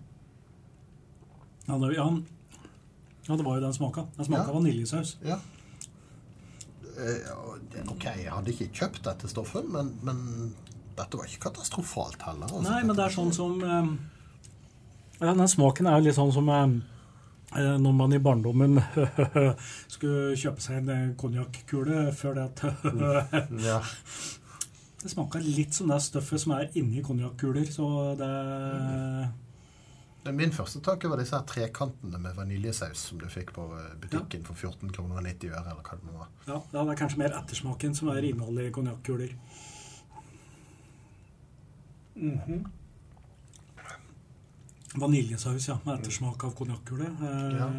[1.68, 2.06] Ja, det, ja,
[3.28, 4.06] ja, det var jo den smaka.
[4.16, 4.52] Den smaka Ja.
[4.56, 5.16] vaniljesaus.
[5.24, 5.38] Ja.
[6.98, 10.54] Eh, OK, jeg hadde ikke kjøpt dette stoffet, men, men
[10.98, 12.48] dette var ikke katastrofalt heller.
[12.50, 12.64] altså.
[12.70, 13.92] Nei, men det er sånn som um,
[15.20, 18.80] Ja, den smaken er jo litt sånn som eh, når man i barndommen
[19.94, 22.64] skulle kjøpe seg en konjakkule før det at
[23.64, 23.80] Ja.
[25.00, 27.86] Det smaker litt som det støffet som er inni konjakkuler, så
[28.20, 29.38] det mm.
[30.36, 34.44] Min første tanke var disse her trekantene med vaniljesaus som du fikk på butikken butikken
[34.44, 35.62] for 14 kroner og 90 øre.
[35.72, 36.28] eller hva det var.
[36.44, 39.32] Ja, ja, det er kanskje mer ettersmaken som er innholdet i konjakkuler.
[45.00, 47.08] Vaniljesaus, ja, med ettersmak av konjakkule.
[47.08, 47.72] Eh, Ja.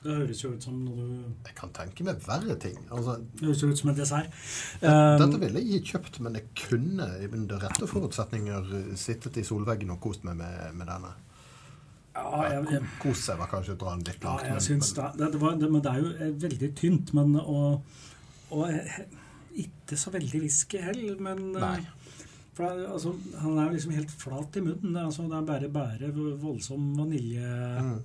[0.00, 2.76] Det høres jo ut som noe du Jeg kan tenke meg verre ting.
[2.88, 4.38] Altså, Det høres jo ut som en dessert.
[4.80, 10.24] Dette ville jeg kjøpt, men jeg kunne under rette forutsetninger sittet i solveggen og kost
[10.24, 11.12] meg med, med denne.
[12.16, 14.48] ja, jeg, jeg, Kos seg var kanskje å dra den litt ja, langt.
[14.48, 17.14] jeg men- syns det, det, det, var, det, men det er jo eh, veldig tynt.
[17.20, 17.96] Men og,
[18.56, 19.00] og eh,
[19.68, 21.80] ikke så veldig whisky heller, men eh, Nei.
[22.56, 24.96] For altså, han er jo liksom helt flat i munnen.
[25.04, 26.08] Altså, det er bare, bare
[26.40, 27.50] voldsom vanilje...
[27.84, 27.98] Mm.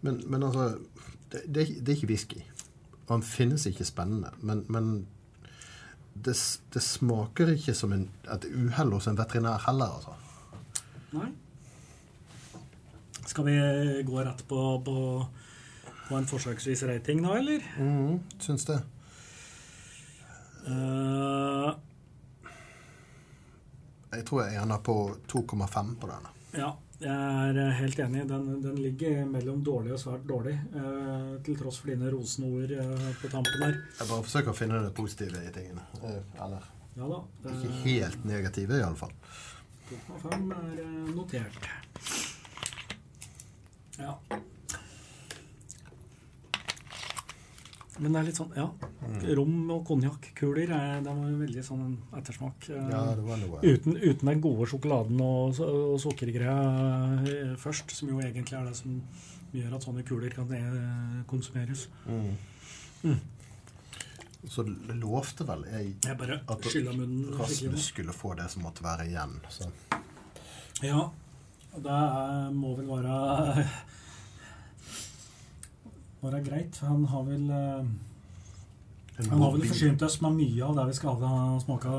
[0.00, 0.78] Men, men altså
[1.32, 2.42] det, det, det er ikke whisky.
[3.06, 4.30] Og den finnes ikke spennende.
[4.40, 5.06] Men, men
[6.14, 6.36] det,
[6.74, 10.14] det smaker ikke som en, et uhell hos en veterinær heller, altså.
[11.16, 11.30] Nei.
[13.26, 13.56] Skal vi
[14.06, 14.98] gå rett på, på,
[16.08, 17.64] på en forsøksvis rating nå, eller?
[17.78, 18.78] Mm, syns det.
[20.66, 21.74] Uh,
[24.16, 24.96] Jeg tror jeg ender på
[25.30, 26.32] 2,5 på denne.
[26.56, 28.22] ja, jeg er helt enig.
[28.30, 30.54] Den, den ligger mellom dårlig og svært dårlig.
[30.74, 33.76] eh, til tross for dine rosende ord eh, på tampen her.
[34.00, 35.84] Jeg bare forsøker å finne det positive i tingene.
[36.02, 36.64] Eh, Eller
[36.96, 37.20] Ja da.
[37.52, 39.12] ikke eh, helt negative, iallfall.
[39.90, 41.68] 2,5 er eh, notert.
[43.98, 44.16] Ja.
[47.98, 48.66] Men det er litt sånn, ja.
[49.38, 52.68] Rom og konjakkuler, er- det var jo veldig sånn ettersmak.
[52.68, 56.56] eh, Ja, det var noe uten, uten den gode sjokoladen og, og sukkergreia
[57.24, 59.00] eh, først, som jo egentlig er det som
[59.54, 61.86] gjør at sånne kuler kan eh, konsumeres.
[62.06, 62.36] mm.
[63.04, 63.20] Mm.
[64.48, 64.62] Så
[64.94, 67.32] lovte vel jeg Jeg bare at munnen.
[67.38, 69.40] Rasmus skulle få det som måtte være igjen.
[69.50, 69.70] Så.
[70.82, 71.10] Ja,
[71.74, 73.66] det må vel være
[76.26, 76.78] være greit.
[76.84, 77.88] Han har vel eh,
[79.30, 81.92] Han har vel forsynt oss med mye av det vi skal ha smake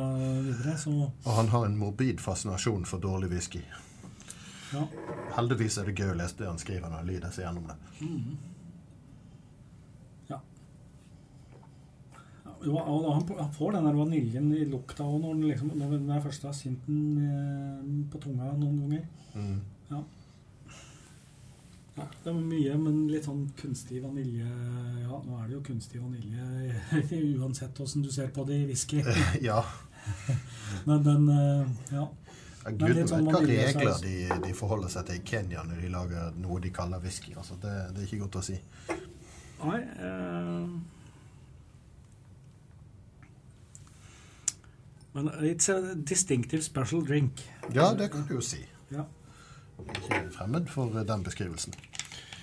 [0.45, 3.63] videre, så Og han har en morbid fascinasjon for dårlig whisky.
[4.73, 4.83] ja.
[5.37, 7.75] Heldigvis er det gøy å lese det han skriver når han lider seg gjennom det.
[8.01, 8.37] Mm.
[10.29, 10.39] Ja,
[12.65, 16.23] Jo, og han, han får den der vaniljen i lukta òg når, liksom, når er
[16.23, 19.03] først har sint den på tunga noen ganger.
[19.37, 19.59] Mm.
[19.91, 20.01] Ja.
[21.97, 22.05] Ja.
[22.23, 27.41] Det var mye, men litt sånn kunstig vanilje Ja, nå er det jo kunstig vanilje
[27.41, 29.03] uansett åssen du ser på det i whisky.
[29.49, 29.63] Ja.
[30.85, 31.27] Men den
[31.91, 32.07] Ja.
[32.67, 32.73] Ja.
[32.75, 36.33] Gud vet sånn hva regler de, de forholder seg til i Kenya når de lager
[36.41, 37.31] noe de kaller whisky.
[37.39, 38.57] Altså, det, det er ikke godt å si.
[39.61, 40.75] Nei eh,
[45.17, 47.41] Men it's a distinctive special drink.
[47.73, 48.59] Ja, det kan du jo si.
[48.93, 49.07] Ja.
[50.37, 51.73] Fremmed for eh, den beskrivelsen.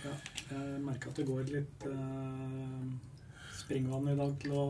[0.05, 0.15] ja.
[0.51, 2.83] Jeg merker at det går litt eh,
[3.57, 4.65] springvann i dag til å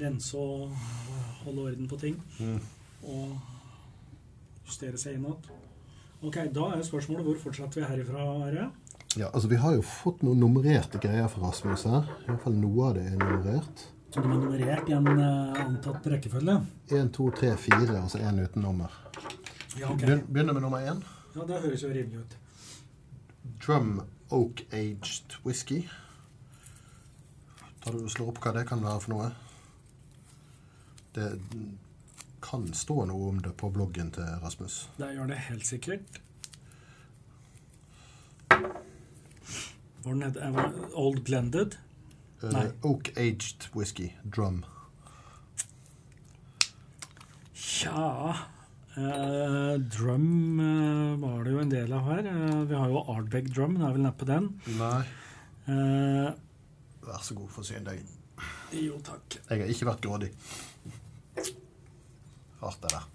[0.00, 0.72] rense og
[1.44, 2.16] holde orden på ting.
[2.40, 2.60] Mm.
[3.04, 5.50] Og justere seg innad.
[6.22, 8.70] Ok, Da er spørsmålet hvor fortsetter vi herifra, Are?
[9.16, 12.08] Ja, altså Vi har jo fått noen nummererte greier fra Rasmus her.
[12.26, 13.84] Iallfall noe av det er nummerert.
[14.08, 16.56] Så de er nummerert i en eh, antatt rekkefølge?
[16.88, 18.98] 1, 2, 3, 4, altså så én uten nummer.
[19.76, 20.18] Ja, okay.
[20.26, 21.04] Begynner med nummer én.
[21.38, 22.38] Ja, Det høres jo rimelig ut.
[23.66, 25.84] Drum Oak Aged Whisky.
[27.84, 29.28] Tar du og slår opp hva det kan være for noe?
[31.14, 31.28] Det
[32.42, 34.80] kan stå noe om det på bloggen til Rasmus.
[34.98, 36.20] Det gjør det helt sikkert.
[38.50, 40.42] Var den het
[40.94, 41.78] Old Blended?
[42.42, 42.66] Uh.
[42.82, 44.10] Oak Aged Whisky.
[44.26, 44.64] Drum.
[47.54, 48.57] Tja
[48.98, 52.28] eh, Drum uh, var det jo en del av her.
[52.28, 54.48] Uh, vi har jo Ardbeg Drum, det er vel neppe den.
[54.78, 55.02] Nei.
[57.08, 58.02] Vær så god, forsyn deg.
[58.76, 59.38] jo, takk.
[59.48, 60.32] Jeg har ikke vært grådig.
[62.62, 63.06] Rart det der.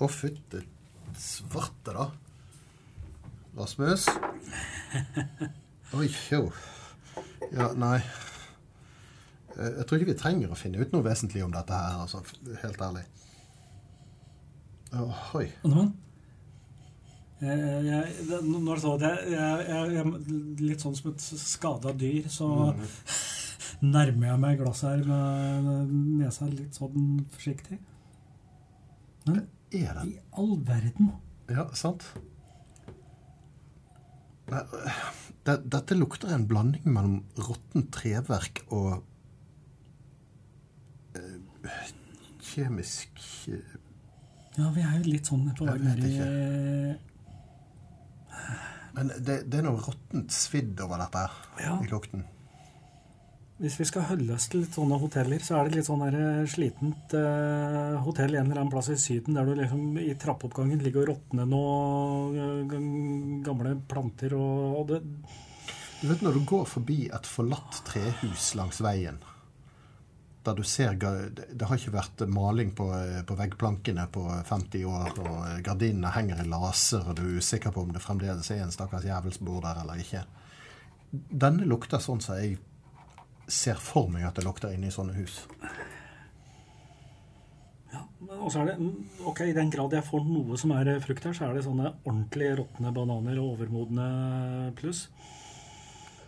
[0.00, 0.64] Å, fytti
[1.20, 2.10] svarte, da.
[3.56, 4.08] Rasmus?
[5.98, 6.48] Oi, jo.
[7.52, 7.98] Ja, nei.
[9.60, 12.22] Jeg tror ikke vi trenger å finne ut noe vesentlig om dette her, altså.
[12.62, 13.02] Helt ærlig.
[14.96, 15.48] Åh, oi.
[15.64, 15.82] Og nå?
[17.40, 21.92] Eh, jeg, det, når du sa det, jeg, jeg, jeg, litt sånn som et skada
[21.96, 22.48] dyr, så
[23.96, 27.78] nærmer jeg meg glasset her med nesa litt sånn forsiktig.
[29.28, 31.12] Men Er det i all verden
[31.52, 32.06] Ja, sant?
[34.50, 39.04] Det, dette lukter en blanding mellom råttent treverk og
[42.40, 43.20] kjemisk
[43.52, 43.76] eh,
[44.58, 46.18] Ja, vi er jo litt sånn på vei ned i
[48.96, 51.76] Men det, det er noe råttent svidd over dette her Ja.
[51.84, 52.24] i lukten.
[53.60, 56.14] Hvis vi skal holde oss til litt sånne hoteller, så er det litt sånn der
[56.16, 60.80] eh, slitent eh, hotell en eller annen plass i Syden der du liksom i trappeoppgangen
[60.80, 65.02] ligger og råtner noen eh, gamle planter og, og det
[66.00, 69.20] Du vet når du går forbi et forlatt trehus langs veien,
[70.44, 72.86] der du ser Det har ikke vært maling på,
[73.26, 77.84] på veggplankene på 50 år, og gardinene henger i laser, og du er usikker på
[77.84, 80.24] om det fremdeles er en stakkars jævel som bor der eller ikke.
[81.12, 82.56] Denne lukter sånn som jeg
[83.50, 85.42] ser for meg at det lukter inne i sånne hus.
[87.92, 88.04] ja,
[88.38, 88.90] Og så er det
[89.26, 91.66] Ok, i den grad jeg får noe som er eh, frukt her, så er det
[91.66, 95.08] sånne ordentlig råtne bananer og overmodne pluss.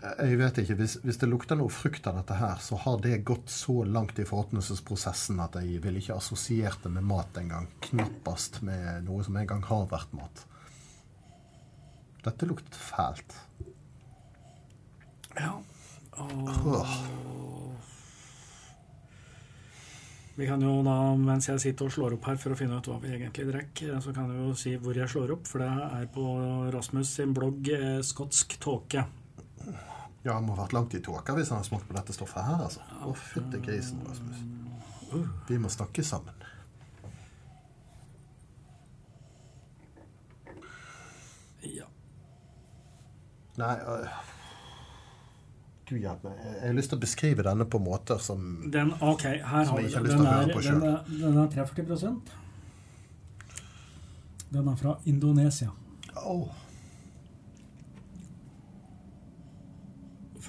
[0.02, 3.20] Jeg vet ikke, hvis, hvis det lukter noe frukt av dette her, så har det
[3.28, 7.68] gått så langt i forråtnelsesprosessen at jeg ville ikke assosiert det med mat engang.
[7.86, 10.42] Knappast med noe som en gang har vært mat.
[12.26, 13.36] Dette lukter fælt.
[15.38, 15.54] Ja.
[16.18, 16.98] Åh.
[20.34, 22.90] Vi kan jo da, mens jeg sitter og slår opp her for å finne ut
[22.90, 25.72] hva vi egentlig drikker, så kan jeg jo si hvor jeg slår opp, for det
[26.00, 26.28] er på
[26.74, 29.04] Rasmus sin blogg eh, 'Skotsk tåke'.
[30.22, 32.46] Ja, han må ha vært langt i tåka hvis han har smakt på dette stoffet
[32.46, 32.84] her, altså.
[33.02, 34.44] Å, fytte grisen, Rasmus.
[35.48, 36.36] Vi må snakke sammen.
[41.62, 41.86] Ja.
[43.60, 44.14] Nei øh,
[45.90, 46.38] Du hjelp meg.
[46.40, 49.90] Jeg har lyst til å beskrive denne på måter som Den, ok, her har vi
[49.92, 52.14] Den høre er, den, er, den er 43
[54.52, 55.70] Den er fra Indonesia.
[56.16, 56.61] Åh,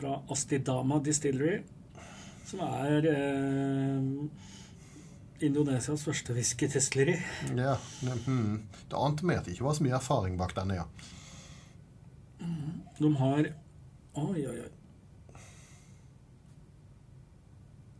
[0.03, 1.61] Fra Astidama Distillery,
[2.43, 4.01] som er eh,
[5.47, 7.13] Indonesias første whisky-destilleri.
[7.55, 7.77] Ja.
[8.01, 8.57] Det, hmm.
[8.91, 10.85] det ante meg at det ikke var så mye erfaring bak denne, ja.
[12.99, 13.47] De har
[14.19, 14.71] Oi, oi, oi.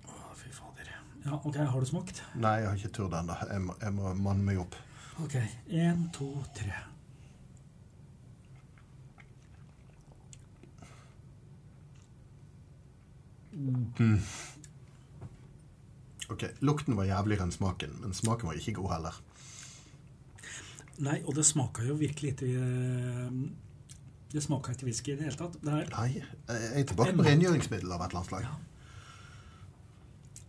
[0.03, 0.91] Å, fy fader.
[1.23, 2.19] Ja, ok, har du smakt?
[2.35, 3.39] Nei, jeg har ikke turt ennå.
[3.47, 4.75] Jeg, jeg må manne meg opp.
[5.23, 5.39] Ok.
[5.71, 6.83] Én, to, tre.
[16.33, 19.19] Ok, Lukten var jævligere enn smaken, men smaken var ikke god heller.
[21.03, 23.31] Nei, og det smaka jo virkelig ikke eh,
[24.33, 25.57] Det smaka ikke whisky i det hele tatt.
[25.61, 28.47] Det er Nei, jeg er tilbake på rengjøringsmiddel av et eller annet slag.
[28.47, 28.53] Ja.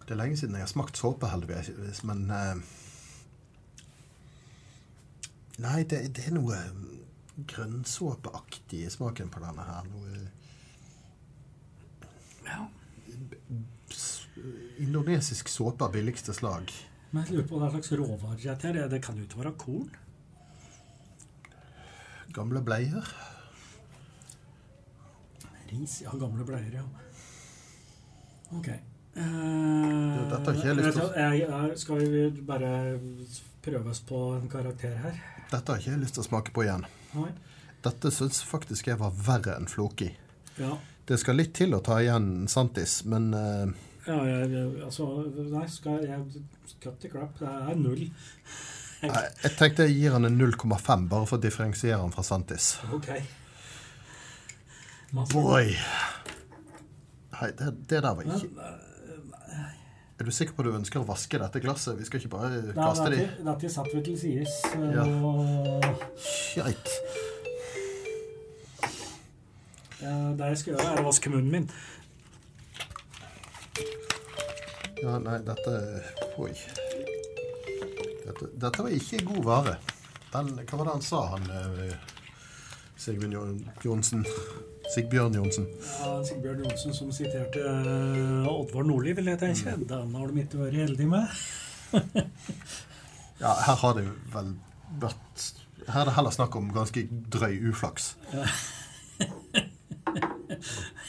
[0.05, 2.57] Det er lenge siden jeg har smakt såpe, heldigvis, men eh,
[5.65, 6.57] Nei, det, det er noe
[7.51, 9.87] grønnsåpeaktig i smaken på denne her.
[9.91, 10.11] Noe
[12.45, 12.67] ja.
[14.79, 16.71] Indonesisk såpe av billigste slag.
[17.13, 18.89] Men jeg lurer på hva slags råvarer dette er.
[18.89, 19.91] Det kan jo ikke være korn?
[22.35, 23.07] Gamle bleier.
[25.71, 26.01] Ris?
[26.05, 26.85] Ja, gamle bleier, ja.
[28.55, 28.69] Ok.
[28.69, 28.81] Eh,
[29.15, 32.99] dette har ikke jeg lyst til å- Skal vi bare
[33.63, 35.23] prøve oss på en karakter her?
[35.51, 36.85] Dette har ikke jeg lyst til å smake på igjen.
[37.15, 37.31] Nei?
[37.83, 40.11] Dette syns faktisk jeg var verre enn floki.
[40.59, 40.77] Ja.
[41.07, 43.67] Det skal litt til å ta igjen Santis, men eh,
[44.07, 45.07] ja jeg, altså
[45.51, 46.43] Nei, skal jeg
[46.83, 47.39] Cut the crap.
[47.39, 48.03] Det er null.
[49.03, 52.75] jeg, jeg tenkte jeg gir han en 0,5 bare for å differensiere han fra Santis.
[52.93, 53.09] Ok.
[55.15, 55.75] Masse- Boy!
[57.35, 58.81] Nei, det, det der var ikke Men,
[60.19, 61.97] Er du sikker på at du ønsker å vaske dette glasset?
[61.99, 64.61] Vi skal ikke bare Nei, kaste det dette, dette satt vi til sides.
[64.95, 65.07] Ja.
[65.27, 66.93] Og Skeit.
[70.03, 71.67] eh, det jeg skal gjøre, er å vaske munnen min.
[75.03, 75.75] Ja, nei, dette
[76.41, 76.53] Oi.
[78.25, 79.75] Dette, dette var ikke god vare.
[80.33, 81.97] Den, hva var det han sa, han eh,
[82.99, 84.25] Sigbjørn Jo- Johnsen?
[84.95, 85.67] Sigbjørn Johnsen.
[86.01, 89.77] Ja, Sigbjørn Johnsen som siterte eh, Oddvar Nordli, vil jeg tenke.
[89.91, 91.27] Den har de ikke vært heldige med.
[93.43, 94.53] Ja, her har det vel
[95.03, 95.41] vært
[95.89, 97.03] Her er det heller snakk om ganske
[97.35, 98.13] drøy uflaks.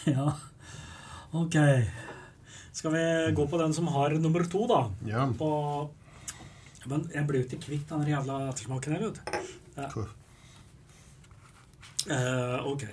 [0.10, 0.26] Ja,
[1.42, 1.56] ok.
[2.76, 4.82] Skal vi gå på den som har nummer to, da?
[5.08, 5.30] Ja.
[5.40, 5.90] På
[6.86, 9.22] Men jeg blir jo ikke kvitt den jævla ettersmaken her, vet
[9.96, 10.02] du.
[12.06, 12.84] Uh, ok.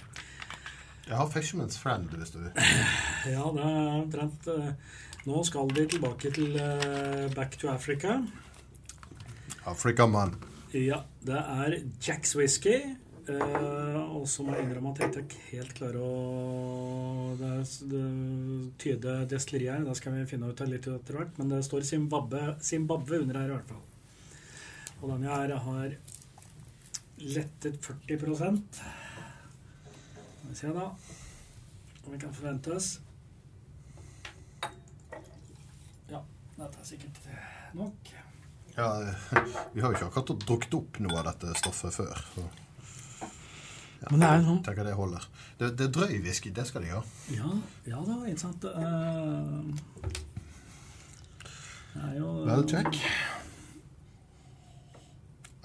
[1.08, 2.54] Jeg har Fisherman's Friend, hvis du vil.
[3.34, 4.70] Ja, det er omtrent uh,
[5.26, 8.20] Nå skal vi tilbake til uh, Back to Africa.
[9.66, 10.38] Afrikamann.
[10.72, 12.78] Ja, det er Jacks whisky.
[13.30, 16.04] Eh, og så må jeg innrømme at jeg ikke helt klarer å
[17.38, 17.52] det,
[17.90, 18.06] det
[18.82, 19.84] tyde destilleriet her.
[19.86, 21.34] Det skal vi finne ut av litt etter hvert.
[21.38, 23.84] Men det står Zimbabwe, Zimbabwe under her i hvert fall.
[25.02, 25.88] Og den her har
[27.22, 28.58] lettet 40 Skal
[30.48, 30.86] vi se, da.
[32.04, 33.00] Om vi kan forvente oss.
[36.10, 36.20] Ja,
[36.56, 37.18] dette er sikkert
[37.78, 38.14] nok.
[38.74, 38.88] Ja,
[39.74, 42.16] vi har jo ikke akkurat drukket opp noe av dette stoffet før.
[42.34, 42.42] Så.
[44.02, 45.26] Ja, Men det er sånn tenker det holder.
[45.58, 47.02] Det, det er drøy whisky, det skal de ha.
[47.30, 47.50] Ja,
[47.86, 48.64] ja da, ikke sant.
[48.66, 49.70] Uh,
[52.16, 52.98] jo Vel, check.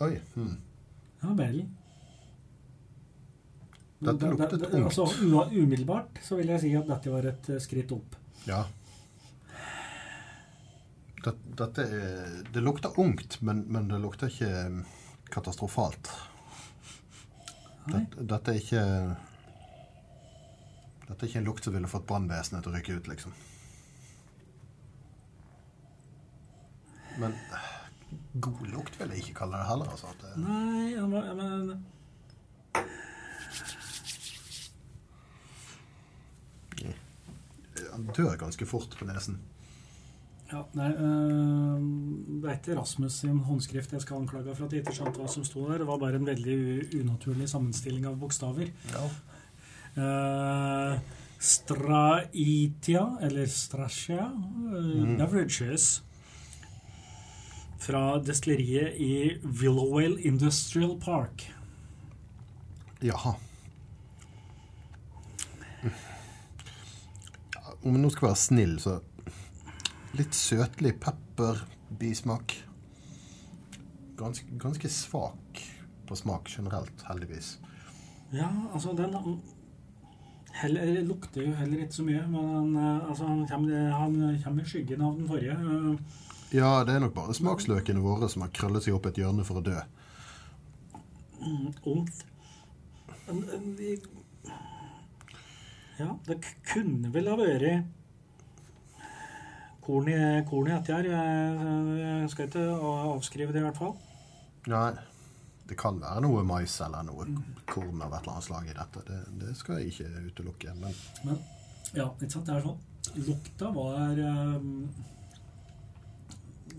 [0.06, 0.12] Oi.
[0.36, 0.58] Hmm.
[1.24, 1.64] Ja vel.
[3.98, 4.86] Dette Det- luktet det- ungt.
[4.86, 5.08] Altså,
[5.58, 8.16] umiddelbart så vil jeg si at dette var et eh, skritt opp.
[8.46, 8.64] Ja.
[11.24, 14.84] Dette, dette er Det lukter ungt, men, men det lukter ikke mm,
[15.34, 16.12] katastrofalt.
[17.88, 18.84] Dette, dette er ikke
[21.08, 23.36] Dette er ikke en lukt som ville fått brannvesenet til å rykke ut, liksom.
[27.18, 27.38] Men
[28.44, 29.94] god lukt vil jeg ikke kalle det heller.
[29.94, 30.12] altså.
[30.22, 31.86] Det, Nei, men
[37.98, 39.40] han dør ganske fort på nesen.
[40.48, 41.82] Ja, nei, øh,
[42.42, 45.28] Det er ikke Rasmus sin håndskrift jeg skal anklage for at jeg ikke skjønte hva
[45.32, 45.82] som sto der.
[45.82, 46.60] Det var bare en veldig
[47.02, 48.72] unaturlig sammenstilling av bokstaver.
[48.94, 49.08] Ja.
[49.98, 51.00] Uh,
[51.38, 56.04] Straitia, eller strasia, uh, beverages
[57.82, 59.12] fra destilleriet i
[59.44, 61.50] Willowale Industrial Park.
[63.02, 63.36] Jaha.
[67.84, 68.98] Om jeg nå skal være snill, så
[70.16, 72.56] litt søtlig pepperbismak.
[74.18, 75.62] Ganske, ganske svak
[76.08, 77.58] på smak generelt, heldigvis.
[78.34, 79.14] Ja, altså den
[80.58, 84.72] heller, lukter jo heller ikke så mye, men uh, altså, han, kommer, han kommer i
[84.72, 85.58] skyggen av den forrige.
[85.60, 86.24] Uh,
[86.56, 89.60] Ja, det er nok bare smaksløkene våre som har krøllet seg opp et hjørne for
[89.60, 89.76] å dø.
[93.28, 94.00] en- de-
[96.00, 96.38] Ja, det
[96.72, 97.84] kunne vel ha vært
[99.88, 100.18] korn i,
[100.50, 101.08] korn i dette her.
[101.14, 102.66] Jeg, jeg skal ikke
[103.14, 103.94] avskrive det, i hvert fall.
[104.68, 104.90] Nei,
[105.70, 107.28] det kan være noe mais eller noe
[107.68, 109.04] korn av et eller annet slag i dette.
[109.08, 110.76] Det, det skal jeg ikke utelukke.
[110.82, 111.40] Men Men
[111.96, 112.50] ja, ikke sant?
[112.50, 112.84] Det er sånn.
[113.24, 114.90] Lukta var um,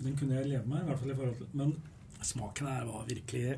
[0.05, 1.71] Den kunne jeg leve med, i hvert fall i forhold til Men
[2.21, 3.55] smaken her var virkelig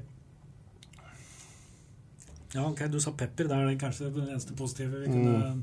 [2.54, 3.50] Ja, ok, du sa pepper.
[3.50, 5.58] Det er kanskje det eneste positive vi kunne Eh,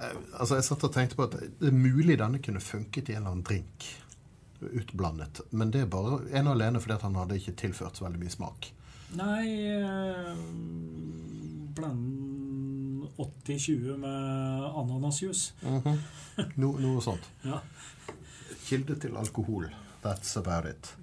[0.00, 3.22] Altså, Jeg satt og tenkte på at det er mulig denne kunne funket i en
[3.22, 3.88] eller annen drink.
[4.64, 5.40] Utblandet.
[5.50, 8.32] Men det er bare en og alene fordi han hadde ikke tilført så veldig mye
[8.32, 8.70] smak.
[9.14, 10.30] Nei eh,
[11.74, 15.52] Blande 80-20 med ananasjuice.
[16.60, 17.28] no, noe sånt.
[17.44, 17.60] Ja.
[18.64, 19.68] Kilde til alkohol.
[20.04, 20.94] That's about it.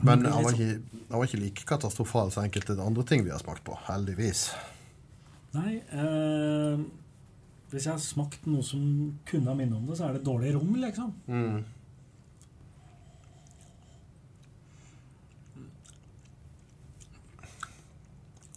[0.00, 3.42] Men han var ikke, han var ikke like katastrofal som enkelte andre ting vi har
[3.42, 3.76] smakt på.
[3.86, 4.48] Heldigvis.
[5.52, 6.82] Nei eh,
[7.70, 8.82] Hvis jeg har smakt noe som
[9.28, 11.12] kunne ha minnet om det, så er det dårlig rom, liksom.
[11.30, 11.60] Mm.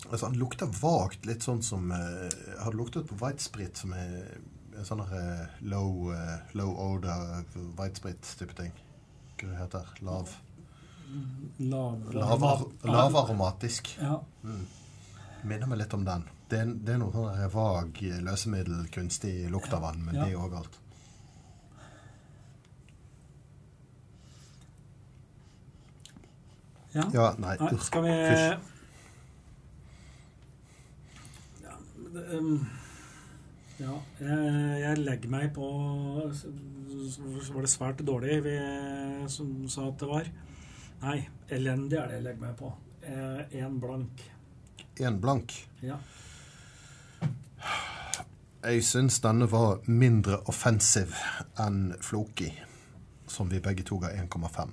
[0.10, 4.34] Altså, han lukter vagt litt sånn som eh, Har luktet på whitesprit som er
[4.74, 7.44] en sånn eh, low, eh, low odor
[7.78, 8.74] whitesprit-type ting?
[9.40, 10.34] Hva det heter Lav
[11.62, 13.92] Lav, lavar- Lavaromatisk.
[14.02, 14.16] Ja.
[15.46, 16.24] Minner meg litt om den.
[16.50, 20.26] Det er, det er noe sånn vag eh, løsemiddel, kunstig lukt av vann, men Ja.
[20.26, 20.80] det er òg alt.
[26.94, 27.04] ja.
[27.14, 28.12] Ja, nei, Nei, skal vi
[31.64, 31.78] ja,
[32.38, 32.58] um,
[33.82, 35.70] ja, jeg, jeg legger meg på
[36.36, 38.54] Så var det svært dårlig vi
[39.34, 40.28] som sa at det var.
[41.04, 41.18] Nei,
[41.52, 42.70] elendig er det jeg legger meg på.
[43.58, 44.22] Én blank.
[45.04, 45.56] En blank.
[45.84, 45.98] Ja.
[48.64, 51.18] Jeg syns denne var mindre offensiv
[51.60, 52.48] enn Floki,
[53.28, 54.70] som vi begge to ga 1,5.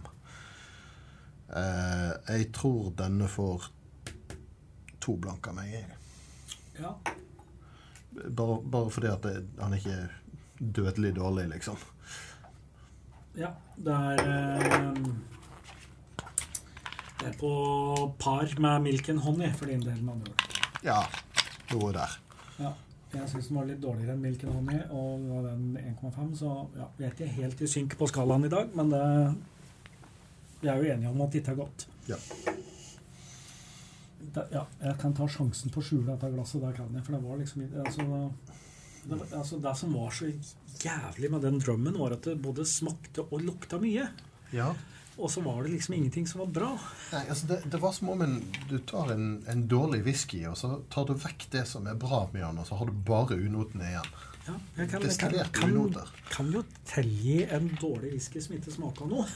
[1.59, 3.66] Eh, jeg tror denne får
[5.03, 5.72] to blanke av meg.
[5.74, 5.97] jeg.
[6.78, 6.93] ja.
[8.30, 11.82] Bare, bare fordi at det, han er ikke dødelig dårlig, liksom.
[13.38, 14.22] Ja, det er
[14.68, 15.03] eh,
[17.20, 17.51] Det er på
[18.22, 20.78] par med Milk and Honey, for din del, med andre ord.
[20.86, 21.01] Ja,
[21.74, 22.16] noe der.
[22.61, 22.72] Ja,
[23.11, 26.50] jeg syns den var litt dårligere enn Milken Honey, og det var den 1,5, så
[26.78, 29.02] ja, vi er ikke helt i synk på skalaen i dag, men det,
[30.61, 31.86] vi er jo enige om at dette er godt.
[32.06, 32.18] Ja.
[34.30, 37.16] Da, ja, jeg kan ta sjansen på å skjule dette glasset, der kan jeg, for
[37.16, 38.06] det var liksom altså,
[39.00, 40.28] Det, altså, det som var så
[40.84, 44.11] jævlig med den drømmen, var at det både smakte og lukta mye.
[44.52, 44.74] Ja.
[45.21, 46.71] Og så var det liksom ingenting som var bra.
[47.12, 48.39] Nei, altså det, det var som om en,
[48.71, 52.23] du tar en, en dårlig whisky, og så tar du vekk det som er bra
[52.33, 54.11] med den, og så har du bare unotene igjen.
[54.47, 56.09] Ja, jeg kan, jeg kan, unoter.
[56.33, 59.27] kan jo tilgi en dårlig whisky som ikke smaker noe.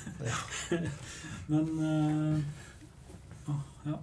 [1.53, 4.01] Men eh, ah, ja.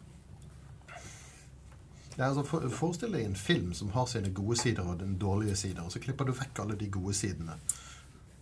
[2.18, 5.58] Ja, altså for, Forestill deg en film som har sine gode sider og den dårlige
[5.58, 7.58] sider, og så klipper du vekk alle de gode sidene.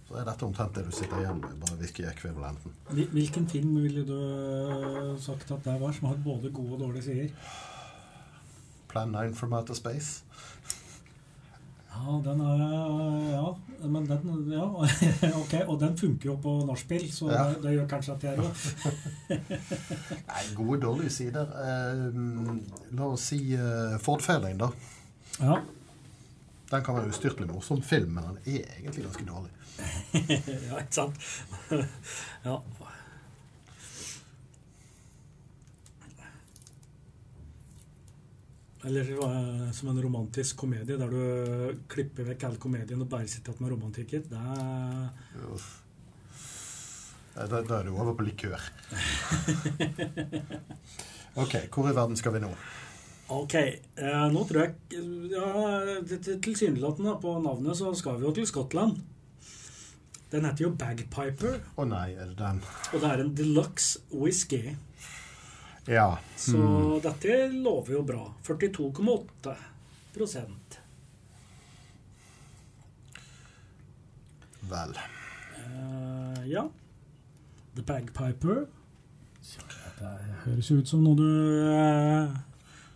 [0.09, 2.73] Så er dette omtrent det du sitter igjen med, bare whisky-ekvivalenten.
[3.13, 7.03] Hvilken film ville du eh, sagt at det var, som har både gode og dårlige
[7.05, 7.29] sider?
[8.89, 10.23] Plan 9 from Outer Space.
[11.93, 12.59] Ja, den er
[13.29, 13.47] Ja,
[13.85, 14.65] men den Ja,
[15.43, 15.53] ok.
[15.67, 17.43] Og den funker jo på nachspiel, så Ja.
[17.49, 18.51] det, det gjør kanskje at jeg òg
[20.29, 21.53] Nei, gode dårlige sider.
[21.53, 22.05] Eh,
[22.97, 24.71] la oss si eh, Ford Fairlane, da.
[25.43, 25.59] Ja.
[26.69, 29.51] Den kan være ustyrtelig morsom film, men den er egentlig ganske dårlig.
[30.69, 31.15] ja, ikke sant?
[32.45, 32.57] ja.
[38.87, 39.09] Eller
[39.75, 43.73] som en romantisk komedie der du klipper vekk all komedien og bare sitter igjen med
[43.75, 44.23] romantikken.
[44.29, 45.09] Det er
[47.39, 48.61] Da, da er du over på likør.
[51.39, 52.49] Ok, hvor i verden skal vi nå?
[53.29, 55.45] Ok, eh, nå tror jeg ja,
[56.41, 58.97] Tilsynelatende på navnet så skal vi jo til Skottland.
[60.29, 62.61] Den heter jo Bagpiper, Å nei, er det den?
[62.93, 64.75] og det er en deluxe whisky.
[65.89, 66.17] Ja.
[66.37, 66.97] Så hmm.
[67.05, 68.25] dette lover jo bra.
[68.45, 69.55] 42,8
[70.13, 70.79] prosent.
[74.69, 74.97] Vel.
[75.63, 76.67] Eh, ja.
[77.77, 78.67] The Bagpiper.
[79.99, 80.11] Det
[80.45, 81.25] høres ut som noe du
[81.73, 82.37] eh,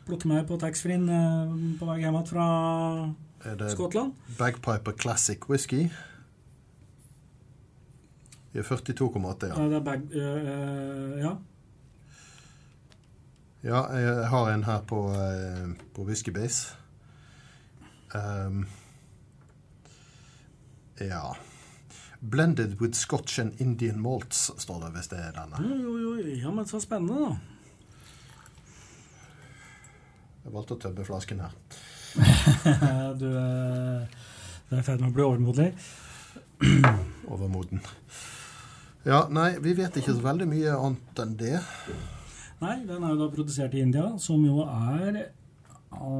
[0.08, 2.48] plukker med på taxfree-en eh, på vei hjem fra
[3.74, 4.14] Skottland.
[4.40, 5.90] Bagpiper Classic Whisky?
[8.54, 9.56] Er 42,8, ja.
[9.58, 10.06] Ja, det bag...
[10.14, 11.34] eh, ja.
[13.64, 16.76] Ja, jeg har en her på, eh, på Whiskybase.
[18.14, 18.66] Um,
[21.00, 21.34] ja.
[22.20, 25.64] Blended with Scotch and Indian malts, står det hvis det er denne.
[25.64, 26.36] Jo, jo, jo.
[26.44, 27.53] Ja, men så spennende, da.
[30.44, 31.54] Jeg valgte å tømme flasken her.
[33.22, 34.24] du, eh,
[34.70, 35.70] du er i ferd med å bli overmodig.
[37.34, 37.84] Overmoden.
[39.04, 41.56] Ja, nei, vi vet ikke så veldig mye annet enn det.
[42.64, 45.26] Nei, den er jo da produsert i India, som jo er
[45.94, 46.14] å,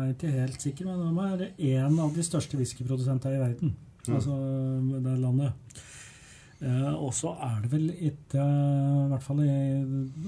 [0.00, 3.74] Jeg er ikke helt sikker, men de er en av de største whiskyprodusentene i verden.
[4.06, 4.34] Altså
[5.02, 5.82] det landet.
[6.62, 9.48] Eh, og så er det vel ikke I hvert fall i,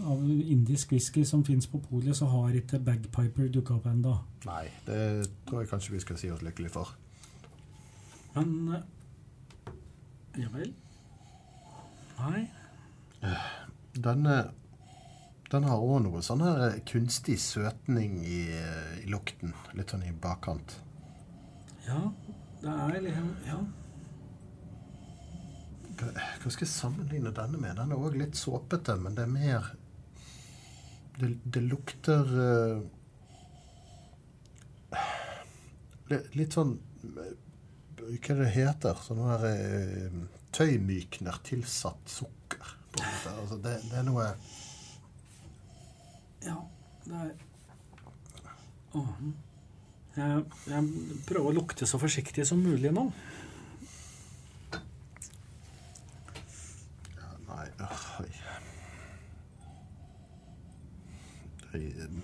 [0.04, 4.12] av indisk whisky som fins på polet, så har ikke Bagpiper dukka opp ennå.
[4.44, 5.00] Nei, det
[5.48, 6.92] tror jeg kanskje vi skal si oss lykkelig for.
[8.36, 9.74] Men eh,
[10.44, 10.74] Ja vel?
[12.18, 12.44] Nei?
[13.98, 14.38] Denne
[15.48, 18.42] den har òg noe sånn her kunstig søtning i,
[19.00, 19.54] i lukten.
[19.78, 20.74] Litt sånn i bakkant.
[21.86, 22.02] Ja,
[22.60, 23.62] det er liksom Ja.
[25.98, 27.76] Hva skal jeg sammenligne denne med?
[27.78, 29.72] Den er òg litt såpete, men det er mer
[31.18, 32.78] Det, det lukter uh,
[36.08, 37.32] Litt sånn eh,
[37.98, 39.02] Hva er det heter?
[39.04, 40.22] Sånn her uh,
[40.54, 42.70] tøymykner tilsatt sukker.
[42.94, 43.34] På en måte.
[43.42, 44.30] Altså, det, det er noe
[46.46, 46.56] Ja,
[47.04, 47.34] det er
[48.96, 49.12] oh.
[50.18, 50.86] Jeg, jeg
[51.28, 53.04] prøver å lukte så forsiktig som mulig nå.
[57.12, 58.32] ja, Nei øh, oi.
[61.68, 62.18] Jeg eh,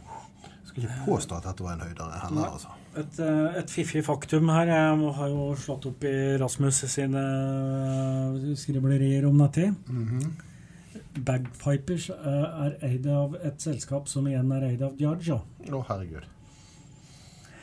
[0.75, 2.73] skal ikke påstå at dette var en høydere heller, altså.
[2.99, 4.67] Et, eh, et fiffig faktum her.
[4.67, 9.75] Jeg har jo slått opp i Rasmus sine eh, skriblerier om dette.
[9.87, 10.33] -hmm.
[11.15, 15.41] Bagpipers eh, er eid av et selskap som igjen er eid av Diagio.
[15.71, 16.25] Å, herregud.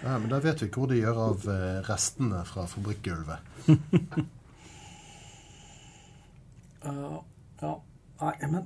[0.03, 1.45] Ja, men da vet vi hvor de gjør av
[1.89, 3.37] restene fra fabrikkgulvet.
[6.85, 7.19] uh,
[7.61, 7.75] ja,
[8.21, 8.65] nei, men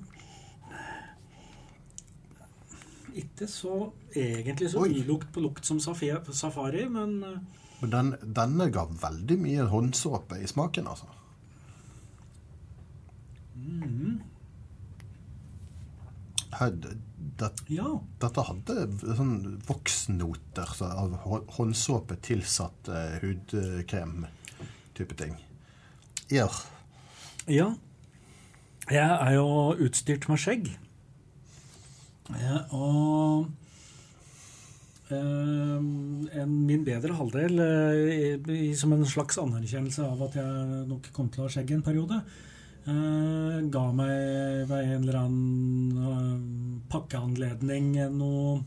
[3.15, 3.75] Ikke så
[4.11, 7.37] egentlig så ilukt på lukt som safari, men eh,
[7.81, 11.07] Men den, denne ga veldig mye håndsåpe i smaken, altså.
[13.55, 14.21] Mm.
[16.55, 16.71] Her,
[17.39, 17.89] det, ja.
[18.23, 18.75] dette hadde
[19.17, 19.33] sånn
[19.67, 21.17] voksnoter så av
[21.57, 25.35] håndsåpe tilsatt eh, hudkrem-type ting.
[26.31, 26.47] Ja.
[27.47, 27.73] Ja.
[28.85, 30.71] Jeg er jo utstyrt med skjegg.
[32.33, 33.45] Ja, og
[35.13, 35.75] eh,
[36.41, 41.43] en, min bedre halvdel, eh, som en slags anerkjennelse av at jeg nok kom til
[41.43, 42.17] å ha skjegg en periode,
[42.89, 48.57] eh, ga meg ved en eller annen pakkeanledning noe,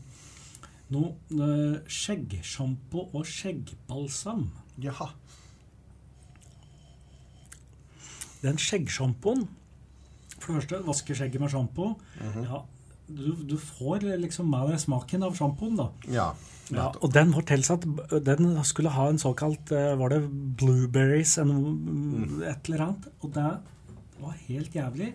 [0.95, 1.51] noe
[1.99, 4.47] skjeggsjampo og skjeggbalsam.
[4.79, 5.11] Jaha.
[8.39, 9.49] Den skjeggsjampoen
[10.39, 11.89] For det første, vaske skjegget med sjampo.
[12.23, 12.61] ja,
[13.09, 15.89] du, du får liksom med deg smaken av sjampoen, da.
[16.13, 16.29] Ja.
[16.69, 17.81] Ja, og den var tilsatt
[18.21, 20.19] Den skulle ha en såkalt eh, Var det
[20.59, 23.07] blueberries eller noe- et eller annet?
[23.25, 23.45] Og det
[24.21, 25.07] var helt jævlig.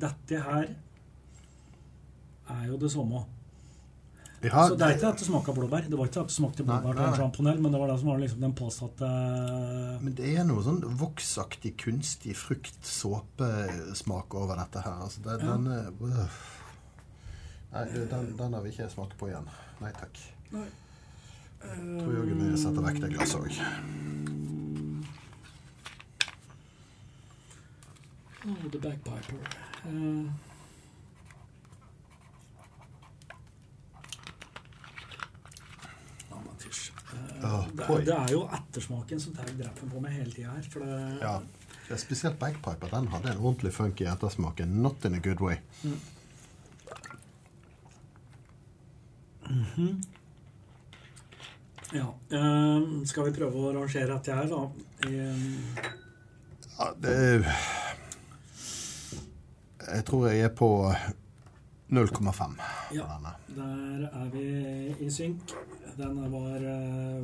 [0.00, 0.70] Dette her
[2.48, 3.20] er jo det samme.
[4.40, 5.84] Ja, Så det er ikke at det smaker blåbær.
[5.90, 7.16] Det var ikke at det smakte blåbær nei, nei.
[7.18, 9.08] sjamponell, men det var det som var liksom den påsatte
[10.00, 14.96] Men det er noe sånn voksaktig, kunstig frukt-såpesmak over dette her.
[15.04, 15.56] Altså, det, Ja.
[15.56, 16.28] den, er- øh.
[17.72, 19.48] Nei, den, den har vi ikke smakt på igjen.
[19.82, 20.20] Nei takk.
[20.54, 20.68] Nei.
[21.60, 23.58] Tror Jørgen vi setter vekk det glasset òg.
[28.48, 29.56] Oh, the bagpiper.
[29.84, 30.30] Uh.
[36.30, 36.92] men fysj.
[37.12, 40.54] Eh, Ja, det, er, det er jo ettersmaken som tar drepen på meg hele tida
[40.56, 40.68] her.
[40.72, 41.38] For det, Ja.
[41.88, 42.90] Det er spesielt Bagpiper.
[42.92, 44.58] Den hadde en ordentlig funky ettersmak.
[44.68, 45.56] Not in a good way.
[51.92, 52.08] Ja.
[52.38, 54.62] Eh, skal vi prøve å rangere dette her, da?
[55.08, 55.64] Um.
[56.78, 57.14] Ja, det
[59.88, 60.70] Jeg tror jeg er på
[61.90, 62.58] 0,5
[62.94, 63.06] Ja.
[63.56, 64.46] Der er vi
[65.00, 65.54] i synk.
[65.98, 67.22] Den var uh,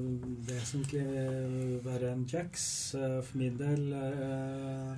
[0.48, 1.04] vesentlig
[1.84, 2.94] verre enn Jacks.
[2.96, 4.96] Uh, for min del uh,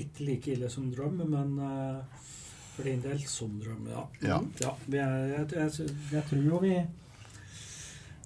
[0.00, 2.24] ikke like ille som Drum, men eh,
[2.76, 4.04] for din del som drøm, ja.
[4.20, 4.38] Ja.
[4.38, 6.74] Mm, ja vi er, jeg, jeg, jeg tror jo vi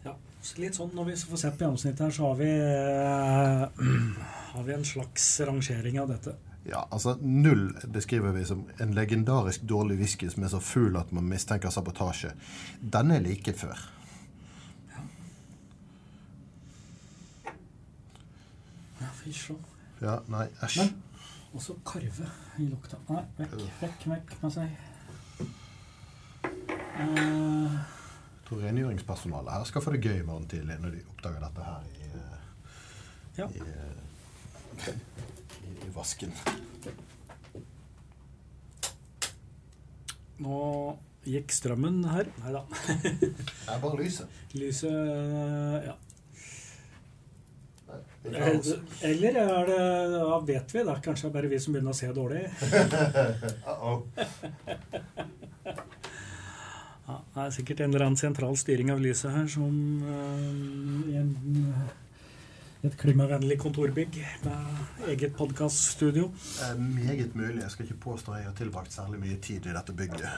[0.05, 0.15] Ja,
[0.59, 4.75] litt sånn når vi får sett på gjennomsnittet her, så har vi eh, har vi
[4.75, 6.35] en slags rangering av dette.
[6.67, 11.13] Ja, altså Null beskriver vi som en legendarisk dårlig whisky som er så full at
[11.13, 12.35] man mistenker sabotasje.
[12.81, 13.79] Den er like før.
[19.01, 19.57] Ja, fy så.
[20.03, 20.91] Ja, nei, æsj.
[21.51, 22.27] Men også karve
[22.63, 22.97] i lukta.
[23.11, 24.69] Nei, vekk, vekk, vekk med seg.
[27.01, 31.41] Uh, Jeg tror rengjøringspersonalet her skal få det gøy i morgen tidlig når de oppdager
[31.45, 32.39] dette her i, eh,
[33.39, 33.47] ja.
[33.47, 36.33] i, eh, i, i vasken.
[40.41, 40.59] Nå
[41.29, 42.31] gikk strømmen her.
[42.43, 42.63] Nei da.
[43.05, 43.21] Det
[43.69, 44.39] er bare lyset.
[44.61, 45.95] Lyset eh, Ja.
[47.91, 48.10] Nei, vi klarer oss.
[48.25, 49.81] Eller er det
[50.13, 50.83] Ja, vet vi.
[50.85, 52.45] Det er kanskje bare vi som begynner å se dårlig.
[53.71, 54.03] Uh-oh.
[57.11, 59.73] Ja, det er sikkert en eller annen sentral styring av lyset her som
[60.05, 61.33] uh, i en,
[62.87, 66.29] et klimavennlig kontorbygg med eget podkaststudio.
[66.69, 67.65] Eh, meget mulig.
[67.65, 70.29] Jeg skal ikke påstå jeg har tilbrakt særlig mye tid i dette bygget.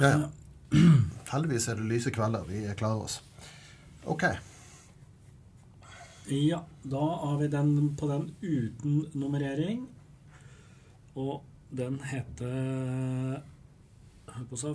[0.00, 0.26] Ja, ja.
[1.30, 2.46] Heldigvis er det lyse kvelder.
[2.48, 3.20] Vi klarer oss.
[4.06, 4.24] OK.
[6.26, 9.84] Ja, da har vi den på den uten nummerering.
[11.14, 13.42] Og den heter
[14.26, 14.74] Hør på seg,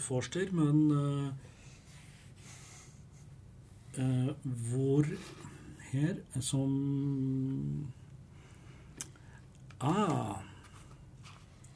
[0.00, 1.26] Forster, men uh,
[3.98, 4.30] uh,
[4.70, 5.10] hvor
[5.90, 6.70] her som
[9.84, 10.38] Ah.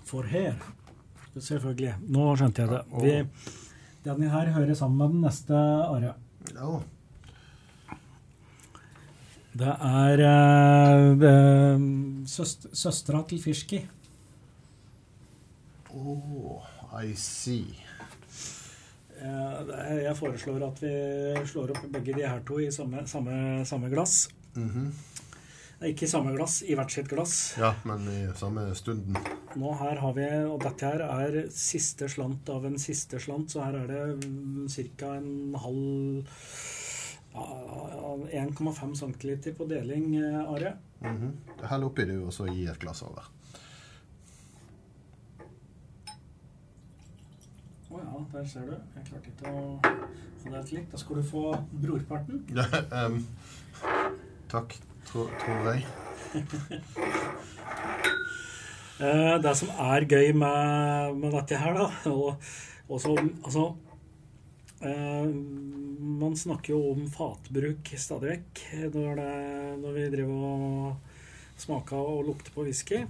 [0.09, 0.55] For her.
[1.37, 1.97] Selvfølgelig.
[2.09, 2.81] Nå skjønte jeg det.
[3.03, 3.51] Vi,
[4.07, 6.14] denne her hører sammen med den neste, Are.
[6.55, 6.79] Ja.
[9.59, 11.82] Det er uh,
[12.30, 13.80] søst, søstera til Fishki.
[15.98, 16.62] Oh,
[17.02, 17.88] I see.
[19.18, 20.92] Eh, jeg foreslår at vi
[21.50, 24.28] slår opp begge de her to i samme, samme, samme glass.
[24.54, 25.86] Mm -hmm.
[25.86, 27.54] ikke i samme glass, i hvert sitt glass.
[27.59, 29.16] Ja, men i samme stunden.
[29.56, 33.64] Nå her har vi, og dette her er siste slant av en siste slant, så
[33.64, 35.14] her er det ca.
[35.16, 36.24] en halv
[37.39, 40.76] ja, 1,5 cm på deling, Are.
[41.01, 41.66] Mm -hmm.
[41.66, 43.30] Hell oppi du, og så gi et glass over.
[47.91, 48.74] Å ja, der ser du.
[48.97, 49.78] Jeg klarte ikke å
[50.43, 50.91] få det helt likt.
[50.93, 51.45] Da skal du få
[51.82, 52.43] brorparten.
[53.07, 53.26] um,
[54.49, 54.76] takk,
[55.07, 55.86] tror, tror jeg.
[58.99, 62.49] Eh, det som er gøy med, med dette her, da og,
[62.89, 63.12] og så,
[63.47, 63.88] Altså eh,
[64.81, 68.61] Man snakker jo om fatbruk stadig vekk
[68.95, 69.22] når,
[69.83, 73.01] når vi driver og smaker og lukter på whisky.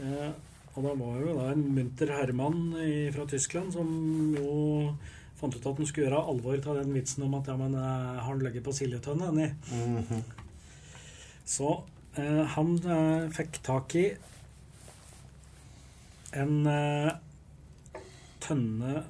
[0.00, 0.30] Eh,
[0.74, 2.74] Og da var jo da en munter herremann
[3.14, 3.88] fra Tyskland som
[4.38, 4.94] jo
[5.40, 8.20] fant ut at han skulle gjøre alvor av den vitsen om at ja, men eh,
[8.20, 9.30] har han ligget på sildetønne,
[9.72, 10.22] Mm -hmm.
[11.44, 11.82] Så
[12.16, 14.12] eh, han eh, fikk tak i
[16.32, 17.12] en eh,
[18.40, 19.04] tønne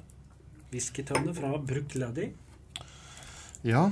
[0.71, 2.31] whiskytønne fra Brook Laddy.
[3.67, 3.85] Ja.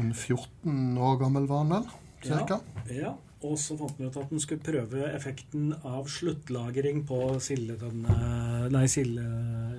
[0.00, 1.90] En 14 år gammel var han vel?
[2.22, 2.60] Cirka?
[2.92, 8.68] Ja, og så fant vi ut at en skulle prøve effekten av sluttlagring på sildetønne
[8.72, 9.24] Nei, silde,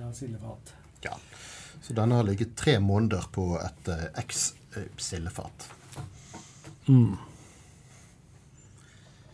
[0.00, 0.74] ja, sildefat.
[1.06, 1.14] Ja.
[1.84, 5.66] Så denne har ligget tre måneder på et eh, eks-sildefat.
[6.88, 7.16] Mm.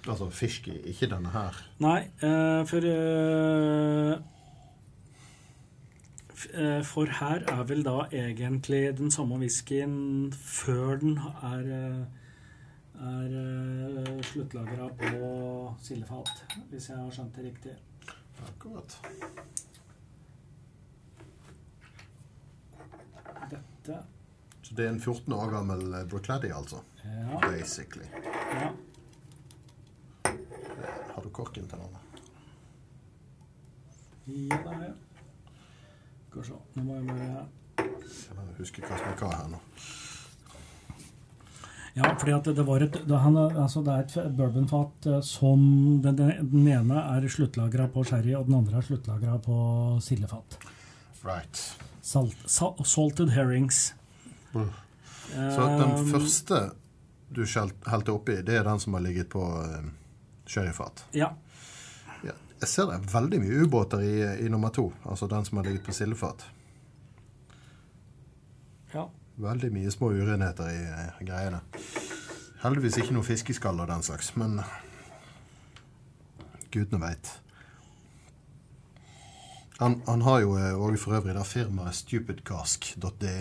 [0.09, 1.59] Altså fisk, ikke denne her.
[1.83, 4.15] Nei, eh, for eh,
[6.41, 12.05] For her er vel da egentlig den samme whiskyen før den er, eh,
[13.11, 16.33] er eh, sluttlagra på sildefat,
[16.71, 17.75] hvis jeg har skjønt det riktig.
[18.47, 18.97] Akkurat.
[23.51, 23.99] Dette
[24.63, 26.81] Så det er en 14 år gammel eh, Brookladdy, altså?
[27.05, 27.41] Ja.
[27.45, 28.07] Basically.
[28.55, 28.73] ja.
[31.15, 31.97] Har du korken til den?
[34.27, 34.95] Ja, det har jeg.
[36.31, 36.59] Skal vi se.
[36.77, 37.45] Nå må jeg bare
[37.83, 39.61] Jeg husker hva som er hva her nå.
[41.97, 45.65] Ja, fordi at det var et det, han, altså det er et bourbonfat eh, som
[46.05, 49.57] den, den ene er sluttlagra på sherry, og den andre er sluttlagra på
[50.07, 50.61] sildefat.
[51.27, 51.65] Right.
[52.07, 53.89] Salt, sal, salted herrings.
[54.55, 54.71] Mm.
[55.35, 56.63] Så den Um, første
[57.35, 59.91] du helte oppi, det er den som har ligget på uh,
[60.47, 61.05] sherryfat?
[61.15, 61.35] Ja.
[62.25, 62.33] Ja.
[62.61, 64.15] Jeg ser det er veldig mye ubåter i,
[64.45, 66.45] i nummer to, altså den som har ligget på sildefat.
[68.95, 69.07] ja.
[69.41, 70.81] Veldig mye små urenheter i
[71.23, 71.61] i greiene.
[72.61, 74.59] Heldigvis ikke noe fiskeskall og den slags, men
[76.75, 77.31] gudene veit.
[79.79, 83.33] Han, han har jo òg for øvrig da firmaet stupidcask.de.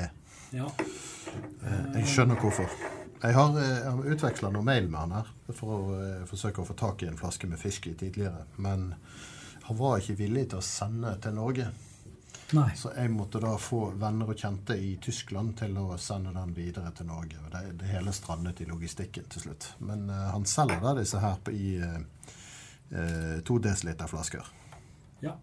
[0.56, 0.70] ja.
[0.70, 2.72] Eh, Jeg skjønner hvorfor.
[3.22, 6.67] Jeg har, eh, har utveksla noe mail med han her for å uh, forsøke å
[6.70, 8.45] få tak i en flaske med fisk i tidligere.
[8.55, 8.93] Men
[9.65, 11.67] han var ikke villig til å sende til Norge.
[12.55, 12.70] Nei.
[12.80, 16.93] Så jeg måtte da få venner og kjente i Tyskland til å sende den videre
[16.95, 17.43] til Norge.
[17.51, 19.74] Det, det hele strandet i logistikken til slutt.
[19.84, 24.47] Men uh, han selger da disse her på, i uh, to desiliter-flasker.
[25.28, 25.36] Ja.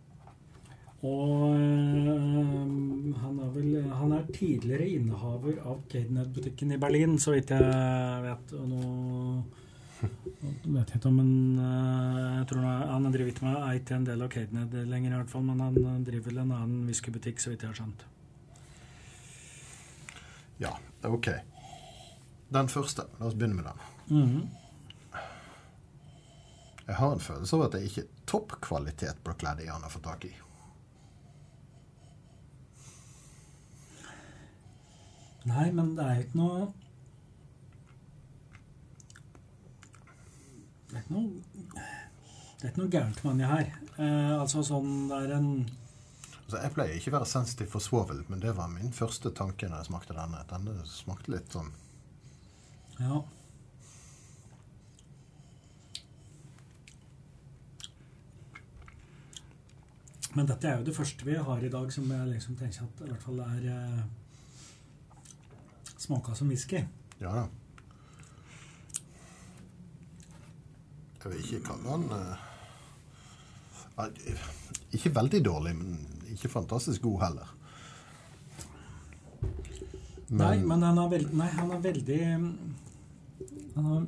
[1.05, 7.53] Og øh, han er vel Han er tidligere innehaver av Cadenhead-butikken i Berlin, så vidt
[7.53, 8.57] jeg vet.
[8.57, 8.82] Og nå
[10.66, 13.92] nå vet jeg ikke om han øh, Jeg tror han, han driver ikke med eit
[13.97, 17.40] en del av Cadenhead lenger, i hvert fall, men han driver vel en annen whiskybutikk,
[17.40, 18.07] så vidt jeg har skjønt.
[20.62, 20.72] Ja,
[21.05, 21.30] OK.
[22.53, 23.09] Den første.
[23.20, 24.16] La oss begynne med den.
[24.16, 24.47] Mhm.
[26.86, 30.28] Jeg har en følelse av at det ikke er toppkvalitet Brookladdy han har fått tak
[30.28, 30.30] i.
[35.47, 36.66] Nei, men det er ikke noe
[40.90, 41.80] Det er ikke noe
[42.57, 43.68] Det er ikke noe gærent med den her.
[43.94, 45.51] Eh, altså sånn Det er en
[46.47, 49.66] Altså, jeg pleier ikke å være sensitiv for svovel, men det var min første tanke
[49.66, 50.44] når jeg smakte denne.
[50.47, 51.72] Denne smakte litt sånn
[53.01, 53.22] Ja.
[60.36, 63.03] Men dette er jo det første vi har i dag som jeg liksom tenker at
[63.03, 64.01] i hvert fall er eh,
[66.07, 66.80] smaka som whisky.
[67.20, 67.34] Ja.
[71.22, 72.34] Jeg vil ikke kalle den eh,
[74.04, 74.12] eh,
[74.94, 75.88] Ikke veldig dårlig, men
[76.30, 77.48] ikke fantastisk god heller.
[80.36, 82.20] Nei, men han er, veld, nei, han er veldig
[83.76, 84.00] Han har,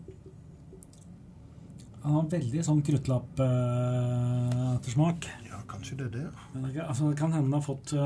[2.02, 5.18] han har veldig sånn kruttlapp-ettersmak.
[5.46, 6.26] Ja, kanskje det er det.
[6.54, 8.02] Men det, kan- altså, det kan hende han har fått Det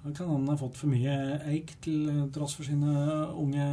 [0.00, 1.14] kan han ha fått for mye
[1.50, 2.94] eik til øh, tross for sine
[3.36, 3.66] unge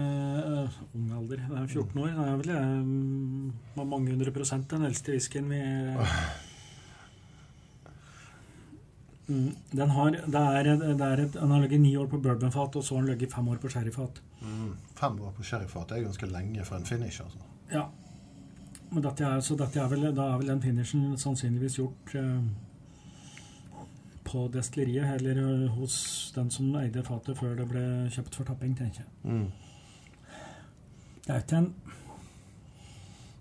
[0.44, 1.46] uh, ung alder.
[1.48, 2.10] Det er 14 år.
[2.18, 5.62] Det er vel um, mange hundre prosent den eldste whiskyen vi
[9.28, 12.76] Mm, Den har, det er, det er et, han har ligget ni år på bourbonfat,
[12.80, 14.22] og så har han ligget fem år på sherryfat.
[14.42, 14.70] Mm.
[14.96, 17.38] Fem år på sherryfat er ganske lenge for en finish, altså.
[17.74, 17.84] Ja.
[18.92, 22.40] Men dette er, så dette er vel, da er vel den finishen sannsynligvis gjort eh,
[24.28, 25.98] på destilleriet, eller eh, hos
[26.36, 29.10] den som eide fatet før det ble kjøpt for tapping, tenker jeg.
[29.24, 29.48] Mm.
[31.28, 31.74] Det er ikke en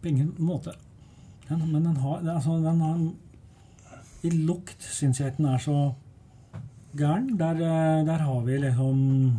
[0.03, 0.72] På ingen måte.
[1.49, 3.05] Den, men den har altså, den har
[4.26, 5.76] I lukt syns jeg ikke den er så
[6.99, 7.37] gæren.
[7.39, 9.39] Der, eh, der har vi liksom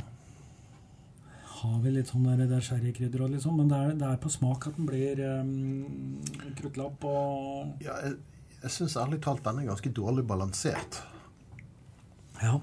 [1.57, 4.29] Har vi litt sånn der, der sherrykrydder og liksom, men det er, det er på
[4.29, 6.19] smak at den blir um,
[6.59, 8.19] kruttlapp og Ja, jeg,
[8.61, 11.01] jeg syns ærlig talt den er ganske dårlig balansert.
[12.41, 12.59] Ja.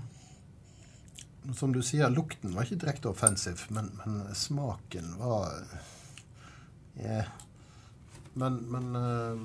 [1.54, 5.60] Som du sier, lukten var ikke direkte offensiv, men, men smaken var
[6.96, 7.28] yeah.
[8.34, 9.44] Men, men uh,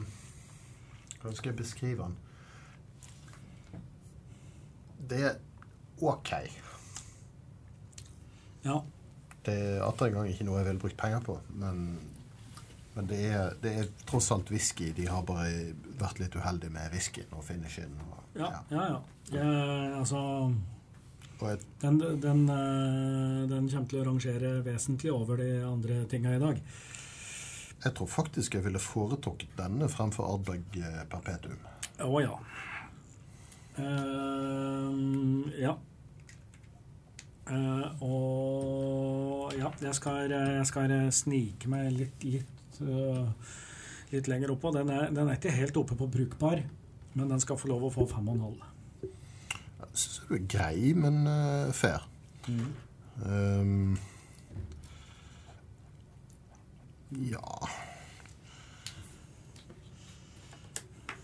[1.19, 2.15] Hvordan skal jeg beskrive den?
[5.09, 5.35] Det er
[6.01, 6.31] OK.
[8.63, 8.79] Ja.
[9.45, 11.83] Det er atter en gang ikke noe jeg ville brukt penger på, men,
[12.95, 14.91] men det, er, det, er, tross alt whisky.
[14.95, 17.95] De har bare vært litt uheldige med whiskyen og finishen.
[18.05, 18.85] Og, ja, ja.
[18.93, 18.99] ja,
[19.29, 20.21] Jeg, altså
[21.79, 26.57] den, den, eh, den, kommer til å rangere vesentlig over de andre tinga i dag.
[27.79, 31.61] Jeg tror faktisk jeg ville foretrukket denne fremfor Ardbeg eh, Perpetuum.
[32.03, 32.33] Å ja.
[33.79, 35.77] Uh, ja.
[37.49, 43.31] Uh, og ja, jeg skal, jeg skal snike meg litt, litt, uh,
[44.11, 44.73] litt lenger oppå.
[44.75, 46.65] Den er, den er ikke helt oppe på brukbar,
[47.15, 48.59] men den skal få lov å få 5,5.
[49.79, 52.05] Jeg syns du er grei, men uh, fair.
[52.47, 52.71] Mm.
[53.19, 53.97] Um,
[57.19, 57.67] ja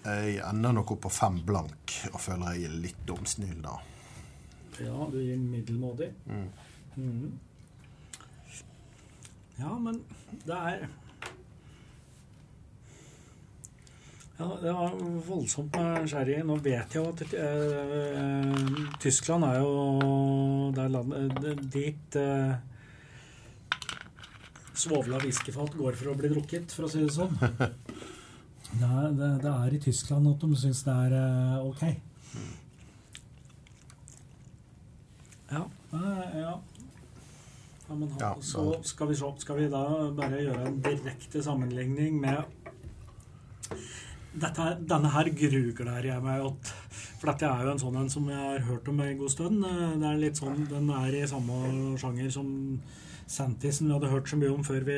[0.06, 3.78] Jeg ender nok opp på fem blank og føler jeg er litt dumsnill da.
[4.76, 6.12] Ja, du gir middelmådig.
[6.28, 6.49] Mm.
[6.99, 7.32] Mm.
[9.58, 10.03] Ja, men
[10.45, 10.86] det er
[14.38, 14.96] Ja, det var
[15.28, 16.42] voldsomt med sherry.
[16.44, 22.52] Nå vet jeg jo at uh, Tyskland er jo der landet dit uh,
[24.76, 27.38] svovla whiskyfat går for å bli drukket, for å si det sånn.
[28.76, 31.84] Det er, det, det er i Tyskland at de syns det er uh, ok.
[35.54, 35.62] Ja.
[35.94, 36.56] ja.
[37.88, 39.86] ja men ja, så skal vi, se, skal vi da
[40.18, 42.44] bare gjøre en direkte sammenligning med
[44.42, 46.72] dette, Denne her grugler jeg meg åt.
[47.20, 49.66] For dette er jo en sånn en som jeg har hørt om en god stund.
[49.66, 51.60] Det er litt sånn, Den er i samme
[52.02, 52.50] sjanger som
[53.26, 54.96] Santisen vi hadde hørt så mye om før vi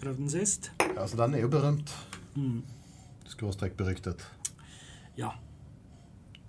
[0.00, 0.70] prøvde den sist.
[0.80, 1.92] Ja, altså Den er jo berømt.
[2.34, 2.62] Mm.
[3.28, 4.24] Skråstrek beryktet.
[5.18, 5.34] Ja.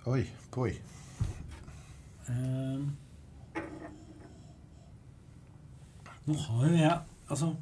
[0.06, 0.22] Oi,
[0.54, 0.70] poi.
[2.26, 2.86] Uh,
[6.26, 6.94] nå har jo jeg
[7.30, 7.52] Altså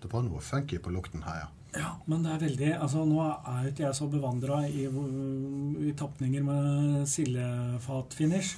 [0.00, 1.50] Det var noe funky på lukten her, ja.
[1.74, 5.94] Ja, men det er veldig altså Nå er jo ikke jeg så bevandra i, i
[5.98, 8.54] tapninger med sildefat-finish.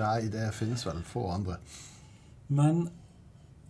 [0.00, 1.58] Nei, det finnes vel få andre.
[2.52, 2.86] Men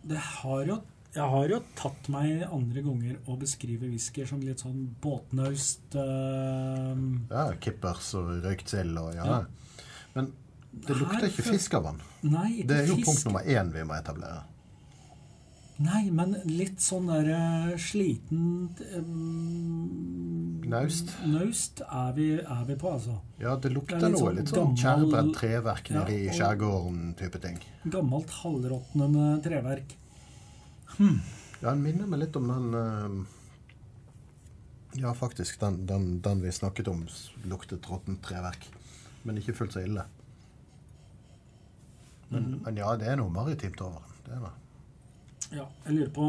[0.08, 0.80] det har jo
[1.12, 6.94] jeg har jo tatt meg andre ganger å beskrive whisky som litt sånn båtnaust uh,
[7.28, 9.26] Ja, kippers og røykt sild og ja.
[9.28, 9.82] ja.
[10.14, 10.30] Men
[10.72, 12.00] det lukter ikke fisk av den.
[12.32, 13.10] Nei, det er jo fisk.
[13.10, 14.46] punkt nummer én vi må etablere.
[15.82, 17.28] Nei, men litt sånn der
[17.80, 21.10] slitent sliten um, Naust.
[21.26, 23.18] Naust er vi, er vi, på, altså.
[23.40, 24.20] Ja, det lukter det noe.
[24.20, 27.58] Sånn litt sånn tjærebrent treverk ja, nede i skjærgården-type ting.
[27.92, 29.96] Gammelt halvråtnende treverk.
[30.96, 31.18] Hmm.
[31.60, 33.18] Ja, den minner meg litt om den uh,
[35.02, 35.60] Ja, faktisk.
[35.60, 37.04] Den, den, den, vi snakket om,
[37.48, 38.68] luktet råttent treverk.
[39.26, 40.06] Men ikke fullt så ille.
[42.32, 42.58] Men, mm.
[42.64, 44.20] men, ja, det er noe maritimt over den.
[44.26, 44.56] Det er det.
[45.52, 46.26] Ja, jeg lurer på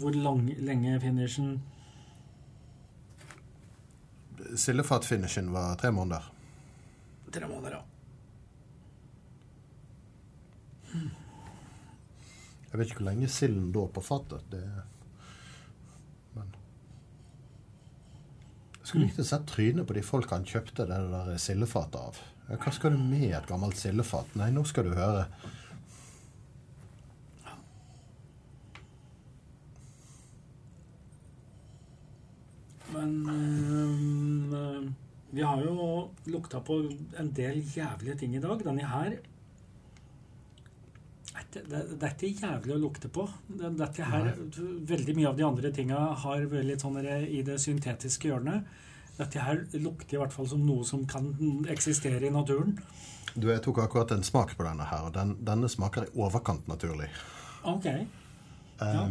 [0.00, 1.58] hvor lang, lenge finishen
[4.56, 6.22] Sildefat-finishen var tre måneder.
[7.34, 7.82] Tre måneder, ja.
[10.92, 11.10] Hmm.
[12.70, 14.46] Jeg vet ikke hvor lenge silden lå på fatet.
[14.52, 14.62] Det
[16.36, 16.54] Men
[18.78, 22.22] Jeg skulle likt å sett trynet på de folkene han kjøpte det der sildefatet av.
[22.54, 24.36] Hva skal du med et gammelt sildefat?
[24.38, 25.26] Nei, nå skal du høre.
[32.96, 34.94] Men um,
[35.30, 36.80] vi har jo lukta på
[37.20, 38.62] en del jævlige ting i dag.
[38.64, 39.18] Denne her
[41.56, 43.26] det, det, er ikke jævlig å lukte på.
[43.48, 44.32] Dette her,
[44.88, 48.66] veldig mye av de andre tinga har vært litt sånn i det syntetiske hjørnet.
[49.16, 51.30] Dette her lukter i hvert fall som noe som kan
[51.72, 52.76] eksistere i naturen.
[53.34, 56.68] Du, Jeg tok akkurat en smak på denne her, og den, denne smaker i overkant
[56.68, 57.08] naturlig.
[57.68, 57.88] Ok.
[58.80, 59.06] Ja.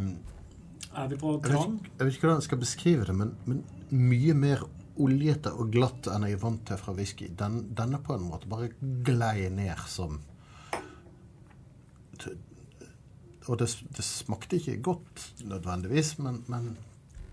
[0.96, 1.80] Er vi på tran?
[1.84, 4.64] Jeg, jeg vet ikke hvordan jeg skal beskrive det, men, men, mye mer
[5.04, 7.28] oljete og glatt enn jeg er vant til fra whisky.
[7.36, 10.22] Den, denne på en måte bare glei ned som
[13.46, 16.72] Og det, det, smakte ikke godt nødvendigvis, men, men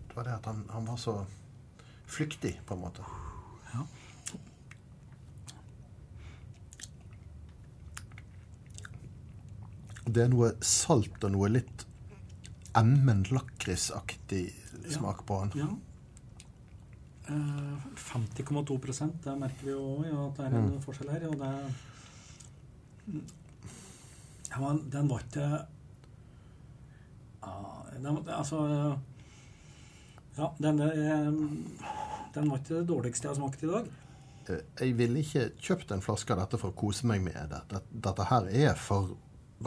[0.09, 1.15] det var det at han, han var så
[2.05, 3.07] flyktig, på en måte.
[3.73, 3.87] Ja.
[10.05, 11.87] Det er noe salt og noe litt
[12.79, 14.55] emmen lakrisaktig
[14.89, 15.51] smak på den.
[15.61, 15.68] Ja.
[17.29, 20.81] Eh, 50,2% Det merker vi jo ja, at det er en Mm.
[20.83, 21.29] forskjell her.
[21.29, 21.53] Og det
[24.51, 25.47] ja, Den var ikke
[27.43, 27.55] ja,
[28.03, 28.59] den, Altså
[30.37, 31.33] Ja, den, eh,
[32.35, 33.89] den var ikke det dårligste jeg har smakt i dag.
[34.49, 37.81] Eh, Jeg ville ikke kjøpt en flaske av dette for å kose meg med det.
[37.93, 39.16] Dette her er for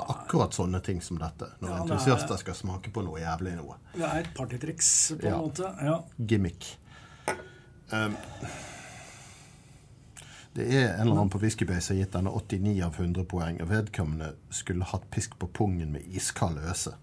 [0.04, 1.46] akkurat sånne ting som dette.
[1.62, 3.76] Når Ja, det er- entusiaster skal smake på noe jævlig noe.
[3.93, 5.38] Det er et partytriks på en Ja.
[5.41, 5.84] måte.
[5.84, 6.02] Ja.
[6.26, 6.78] Gimmick.
[7.91, 8.18] Um,
[10.56, 13.62] det er en eller annen på Whiskybase som har gitt denne 89 av 100 poeng.
[13.62, 16.93] og Vedkommende skulle hatt pisk på pungen med iskald øse.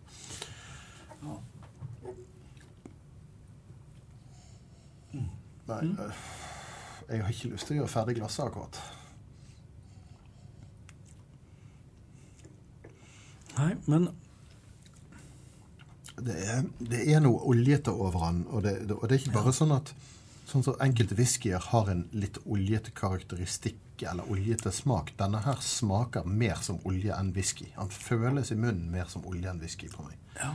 [5.66, 6.12] Nei, øh,
[7.08, 8.78] jeg har ikke lyst til å gjøre ferdig glasset akkurat.
[13.58, 14.10] Nei, men
[16.22, 19.52] Det er, det er noe oljete over han, og det, og det er ikke bare
[19.56, 19.94] sånn at
[20.46, 25.14] sånn som enkelte whiskyer har en litt oljete karakteristikk eller oljete smak.
[25.18, 27.70] Denne her smaker mer som olje enn whisky.
[27.78, 30.18] Han føles i munnen mer som olje enn whisky på meg.
[30.36, 30.52] ja.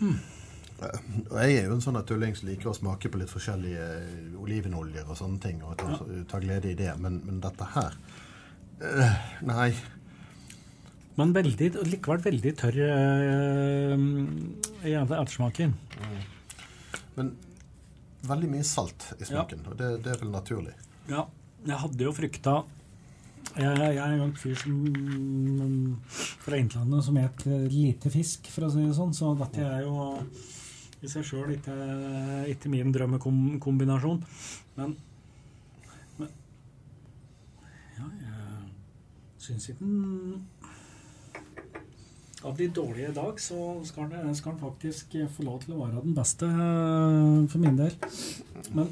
[0.00, 4.36] Og jeg er jo en sånn tulling som liker å smake på litt forskjellige eh,
[4.40, 5.98] olivenoljer og sånne ting, og ta,
[6.30, 7.98] ta glede i det, men, men dette her
[8.80, 9.18] øh,
[9.50, 9.74] Nei.
[11.18, 12.78] Men veldig, likevel veldig tørr
[14.86, 15.74] i ettersmaken.
[17.16, 17.32] Men
[18.30, 20.76] veldig mye salt i smaken, og det, det er vel naturlig.
[21.10, 21.26] Ja,
[21.66, 22.60] jeg hadde jo frykta
[23.58, 24.74] jeg, jeg er en fyr som
[26.44, 29.14] fra Innlandet som et lite fisk, for å si det sånn.
[29.16, 29.94] Så dette er jo
[31.00, 31.74] i seg sjøl ikke,
[32.52, 34.22] ikke min drømmekombinasjon.
[34.78, 34.94] Men,
[36.20, 36.30] men
[37.98, 40.44] Ja, jeg syns ikke den
[42.46, 45.84] Av de dårlige i dag, så skal den, skal han, faktisk få lov til å
[45.84, 47.96] være den beste, eh, for min del.
[48.72, 48.88] Men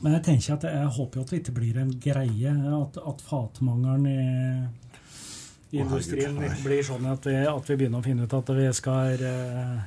[0.00, 3.24] men jeg tenker at jeg håper jo at det ikke blir en greie at, at
[3.24, 4.20] fatmangelen i,
[5.76, 8.68] i industrien ikke blir sånn at vi, at vi begynner å finne ut at vi
[8.76, 9.82] skal uh,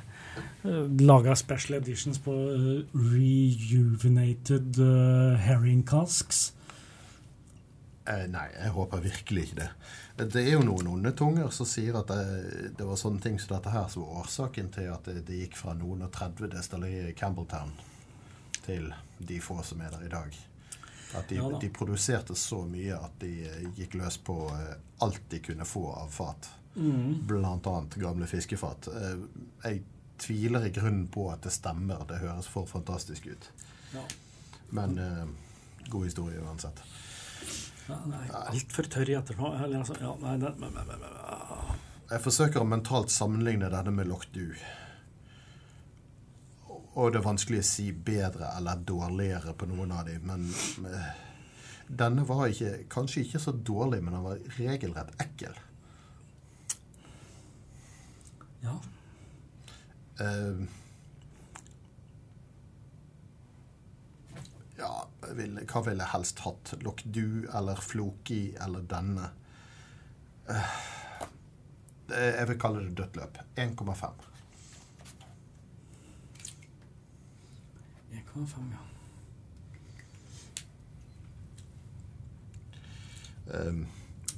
[1.02, 6.52] lage special editions på uh, rejuvenated uh, herring casks.
[8.06, 9.68] Eh, nei, jeg håper virkelig ikke det.
[10.34, 13.54] Det er jo noen onde tunger som sier at det, det var sånne ting som
[13.56, 17.08] dette her som var årsaken til at det, det gikk fra noen og 30 destillerier
[17.08, 17.72] i Campbelltown
[18.66, 20.36] til de få som er der i dag.
[21.14, 21.58] At de, Ja da.
[21.62, 24.74] de produserte så mye at de eh, gikk løs på eh,
[25.06, 26.50] alt de kunne få av fat.
[26.74, 28.88] Blant annet gamle fiskefat.
[28.92, 29.20] Eh,
[29.64, 29.82] Jeg
[30.18, 32.04] tviler i grunnen på at det stemmer.
[32.08, 33.48] Det høres for fantastisk ut.
[33.94, 34.02] Ja.
[34.74, 35.24] Men eh,
[35.88, 36.82] god historie uansett.
[37.88, 39.16] Ja, nei, Altfor tørr i.
[39.18, 43.92] Eller, altså, ja, nei, det, men, men, men, men, Jeg forsøker å mentalt sammenligne denne
[43.92, 44.46] med Loch Du.
[46.94, 50.46] Og det er vanskelig å si bedre eller dårligere på noen av dem, men
[50.86, 51.08] eh,
[51.90, 55.58] denne var ikke, kanskje ikke så dårlig, men den var regelrett ekkel.
[58.64, 58.78] ja.
[60.24, 60.64] Eh,
[64.84, 66.74] ja, vil, hva ville jeg helst hatt?
[66.84, 69.30] Lokdu Du eller Floki eller denne?
[70.48, 73.38] Eh, jeg vil kalle det dødt løp.
[73.56, 74.26] 1,5.
[78.12, 78.82] 1,5, ja.
[83.54, 83.86] Um,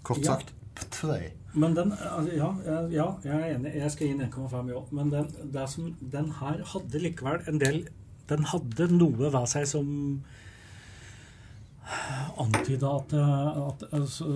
[0.02, 0.24] kort Ja.
[0.24, 0.54] sagt
[0.90, 1.32] tre.
[1.54, 2.48] Men den, altså, ja,
[2.90, 3.74] ja, jeg er enig.
[3.74, 4.88] Jeg skal gi den 1,5 i år.
[4.92, 7.88] Men den, som, den her hadde likevel en del
[8.28, 9.86] Den hadde noe ved seg som
[12.42, 14.26] antyda at, at altså,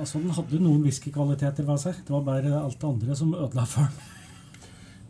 [0.00, 1.98] altså, Den hadde noen whiskykvaliteter ved seg.
[2.06, 4.10] Det var bare alt det andre som ødela for den.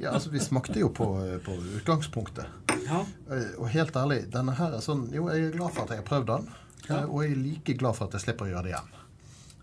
[0.00, 1.06] Ja, altså Vi smakte jo på,
[1.44, 2.46] på utgangspunktet.
[2.88, 3.04] Ja.
[3.30, 6.00] Eh, Og helt ærlig, denne her er sånn Jo, jeg er glad for at jeg
[6.02, 6.48] har prøvd den.
[6.88, 6.96] Ja.
[7.02, 8.90] eh, Og jeg er like glad for at jeg slipper å gjøre det igjen.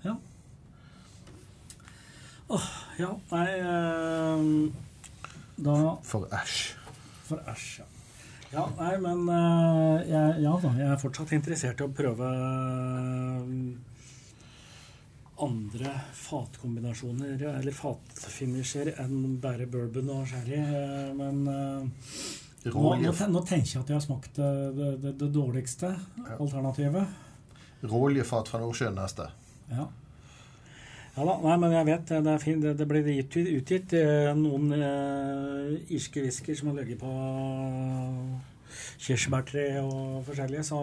[0.05, 0.15] Ja.
[2.51, 2.69] Åh,
[2.99, 4.45] ja, nei øh,
[5.63, 6.55] Da For æsj.
[7.28, 7.86] For æsj, ja.
[8.52, 13.45] Ja, nei, men eh, jeg, ja da, jeg er fortsatt interessert i å prøve eh,
[15.45, 20.60] andre fatkombinasjoner, eller fatfinisher, enn bare bourbon og sherry.
[20.60, 25.95] eh, Men nå, nå, tenker jeg at jeg har smakt det, det, det, dårligste
[26.36, 27.18] alternativet.
[27.88, 29.32] Råoljefat fat fra Nordsjøen neste.
[29.72, 29.88] Ja.
[31.12, 34.30] Ja da, nei, men jeg vet det, er fint, det, det ble gitt, utgitt eh,
[34.38, 37.12] noen eh, irske whisky som har ligget på
[39.01, 40.78] kirsebærtre og forskjellige, så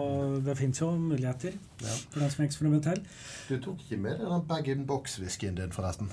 [0.45, 1.95] det fins jo muligheter Ja.
[2.11, 3.01] for den som er eksperimentell.
[3.49, 6.11] Du tok ikke med den bag-in-box-whiskyen din, forresten?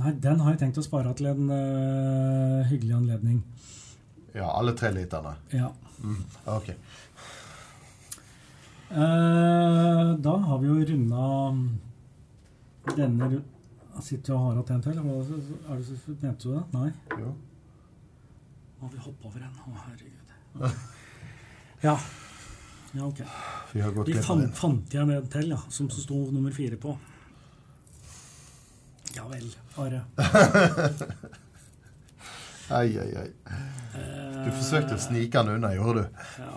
[0.00, 3.42] Nei, den har jeg tenkt å spare til en uh, hyggelig anledning.
[4.32, 5.34] Ja, alle tre literne.
[5.52, 5.72] Ja.
[6.48, 6.70] Ok.
[8.90, 11.26] Uh, da har vi jo runda
[12.96, 13.42] denne
[14.00, 14.98] Sitter og har hatt en til?
[15.00, 16.62] Er det så, mente du det?
[16.72, 16.90] Nei?
[17.20, 17.32] Jo.
[18.80, 19.58] Har vi hoppa over en.
[19.66, 20.34] Å, herregud.
[21.80, 21.94] Ja.
[22.92, 23.20] Ja, ok.
[23.72, 26.52] Vi har gått Vi litt fant, fant igjen en til, ja, som det sto nummer
[26.52, 26.92] fire på.
[29.16, 29.46] Ja vel,
[29.80, 30.02] Are.
[32.70, 33.30] Ai, ai, ai.
[34.44, 36.20] Du forsøkte å snike den unna, gjorde du?
[36.38, 36.52] Ja.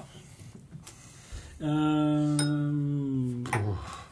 [1.63, 3.43] Um,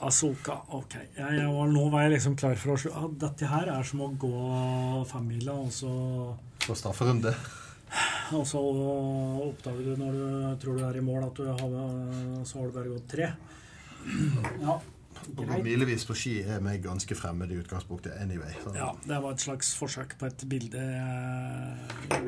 [0.01, 0.93] Asoka, ok.
[1.17, 3.83] Jeg, jeg var, nå var jeg liksom klar for å slu- ah, Dette her er
[3.85, 4.31] som å gå
[5.09, 5.91] femmila, og så,
[6.65, 7.33] På strafferunde?
[8.31, 8.59] og så
[9.43, 10.25] oppdager du når du
[10.63, 11.73] tror du er i mål, at du har,
[12.47, 13.27] så har du bare gått tre.
[14.63, 18.55] Ja, Å gå milevis på ski er meg ganske fremmed i utgangspunktet anyway.
[18.63, 18.71] Så.
[18.79, 20.81] Ja, det var et slags forsøk på et bilde.
[22.09, 22.23] Jeg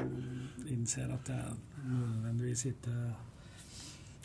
[0.75, 1.45] innser at jeg
[1.87, 2.97] nødvendigvis ikke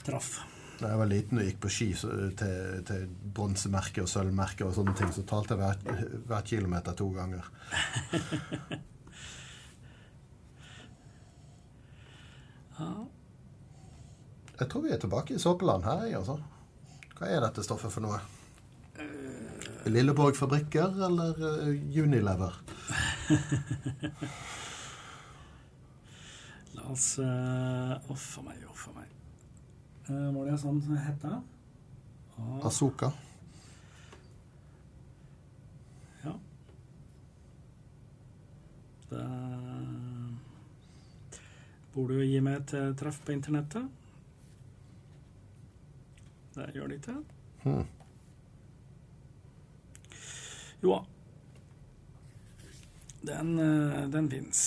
[0.04, 0.34] traff.
[0.78, 2.08] Da jeg var liten og gikk på ski så,
[2.38, 3.00] til, til
[3.34, 5.76] bronsemerke og sølvmerke og sånne ting, så talte jeg hver,
[6.30, 7.44] hver kilometer to ganger.
[12.78, 12.92] Ja.
[14.60, 16.36] Jeg tror vi er tilbake i såpeland her, jeg, altså.
[17.18, 18.20] Hva er dette stoffet for noe?
[19.88, 22.52] Lilleborg Fabrikker eller eh, Unilever?
[26.76, 29.08] La oss uh, Uff a meg, uff a meg.
[30.08, 31.20] Uh, var det sånn som het?
[31.22, 31.40] da?
[32.38, 33.12] Ah, Asoka.
[36.22, 36.32] ja.
[39.10, 39.24] Det
[41.92, 43.88] Burde du gi meg et eh, treff på internettet?
[46.54, 47.14] Det gjør det ikke.
[47.64, 47.86] Hmm.
[50.82, 51.00] Jo da.
[53.32, 54.60] Den, eh, den fins.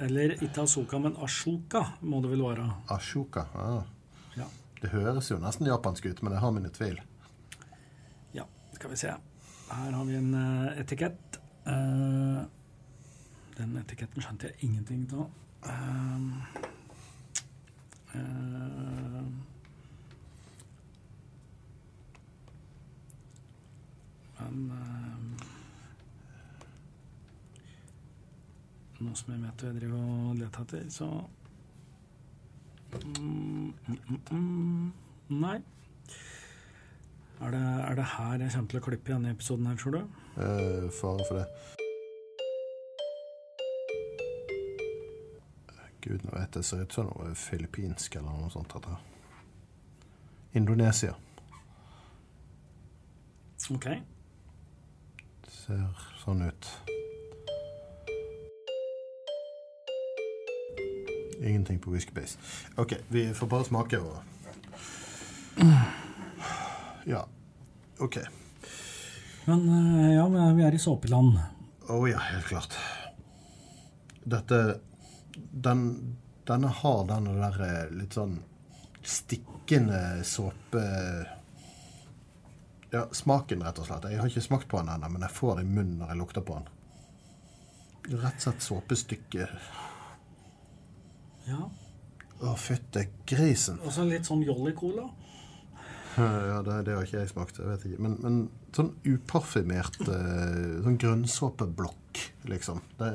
[0.00, 2.64] Eller ikke Asoka, men Ashoka må det vel være.
[2.90, 3.44] Ashoka.
[3.54, 3.82] Ah.
[4.36, 4.46] Ja.
[4.80, 6.98] Det høres jo nesten japansk ut, men jeg har mine tvil.
[8.34, 9.12] Ja, skal vi se.
[9.72, 11.38] Her har vi en eh, etikett.
[11.68, 12.42] Eh,
[13.58, 15.28] den etiketten skjønte jeg ingenting av.
[15.68, 16.20] Eh,
[24.42, 24.72] men
[29.02, 31.06] Nå som jeg vet jeg driver og leter etter, så
[33.02, 34.92] mm, mm, mm, mm,
[35.42, 35.58] Nei.
[37.42, 39.96] Er det, er det her jeg kommer til å klippe igjen i episoden her, tror
[39.96, 40.20] du?
[40.38, 41.46] Eh, fare for det.
[46.02, 48.70] Gud, nå vet jeg ser ut som noe filippinsk eller noe sånt.
[48.74, 48.96] Dette.
[50.58, 51.14] Indonesia.
[53.70, 53.86] Ok.
[55.50, 55.86] Ser
[56.22, 56.72] sånn ut.
[61.42, 62.38] Ingenting på whisky base.
[62.76, 64.18] OK, vi får bare smake og
[67.06, 67.26] Ja.
[67.98, 68.18] OK.
[69.44, 71.38] Men eh, ja, men vi er i såpeland.
[71.90, 72.76] Å ja, helt klart.
[74.22, 74.80] Dette
[75.34, 76.16] den,
[76.46, 78.38] Denne har denne der eh, litt sånn
[79.02, 80.82] stikkende såpe...
[82.92, 84.04] Ja, smaken, rett og slett.
[84.12, 86.20] Jeg har ikke smakt på den ennå, men jeg får det i munnen når jeg
[86.20, 86.66] lukter på den.
[88.20, 89.46] Rett og slett såpestykke.
[91.48, 91.66] Ja.
[92.42, 93.78] Å, fytte grisen.
[93.82, 95.08] Og så litt sånn Jolly Cola.
[96.16, 97.58] Ja, det, det har ikke jeg smakt.
[97.58, 98.02] jeg vet ikke.
[98.04, 98.38] Men, men
[98.76, 102.20] sånn uparfymert eh, Sånn grønnsåpeblokk,
[102.50, 102.82] liksom.
[102.98, 103.12] Det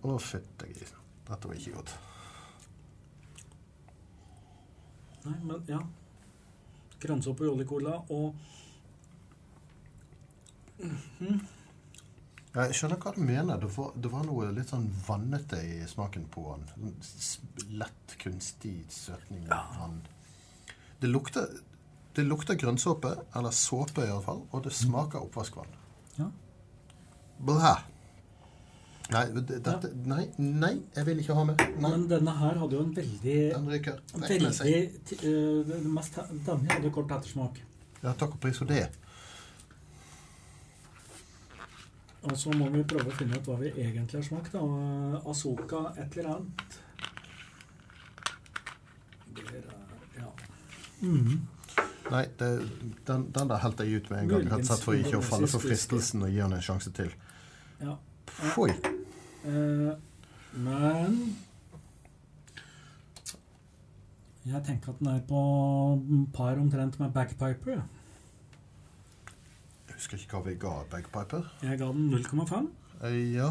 [0.00, 1.00] Å, fytte grisen.
[1.28, 1.94] Dette var ikke godt.
[5.24, 5.80] Nei, men ja.
[7.00, 8.34] Grønnsåpe og Jolly Cola og
[10.80, 11.36] Ja,
[12.50, 13.60] Jeg skjønner hva du mener.
[13.62, 16.94] Det var, det var noe litt sånn vannete i smaken på den.
[17.06, 20.00] Sånn Lett, kunstig søtning vann.
[21.00, 21.46] Det lukter,
[22.18, 25.70] det lukter grønnsåpe, eller såpe i alle fall, og det smaker oppvaskvann.
[26.18, 26.26] Ja.
[27.46, 27.74] Blæ!
[29.10, 31.56] Nei, det- dette, nei, nei, jeg vil ikke ha med.
[31.80, 33.96] Nei, Men denne her hadde jo en veldig den ryker.
[34.14, 34.50] Veldig
[35.24, 37.58] eh, mest, Denne hadde kort ettersmak.
[38.02, 38.84] Ja, takk og pris for det.
[42.22, 44.52] Og så må vi prøve å finne ut hva vi egentlig har smakt.
[44.52, 44.60] da.
[45.30, 46.76] Asoka et eller annet.
[49.38, 49.70] Det er,
[50.18, 50.28] ja.
[51.00, 51.40] Mm.
[52.10, 52.48] Nei, det,
[53.06, 55.24] den, den der helte jeg ut med en gang, rett og slett for ikke å
[55.24, 57.12] falle for fristelsen og gi han en sjanse til.
[57.80, 57.96] ja.
[58.40, 58.70] Foi.
[59.44, 59.92] Eh,
[60.52, 61.16] men
[64.46, 65.40] Jeg tenker at den er på
[66.34, 67.72] par omtrent med bagpiper.
[67.76, 67.82] ja.
[70.00, 71.48] Husker ikke hva vi ga Bagpiper.
[71.60, 72.68] Jeg ga den 0,5.
[73.04, 73.50] Eh, ja.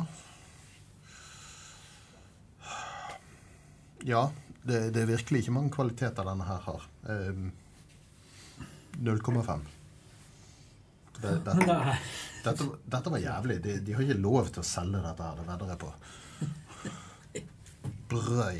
[4.01, 4.23] Ja.
[4.63, 6.87] Det, det er virkelig ikke mange kvaliteter denne her har.
[7.05, 7.43] Eh,
[8.97, 9.61] 0,5.
[11.19, 11.77] Det, dette,
[12.47, 13.59] dette, dette var jævlig.
[13.67, 15.91] De, de har ikke lov til å selge dette her, det vedder jeg på.
[18.09, 18.57] Brøy.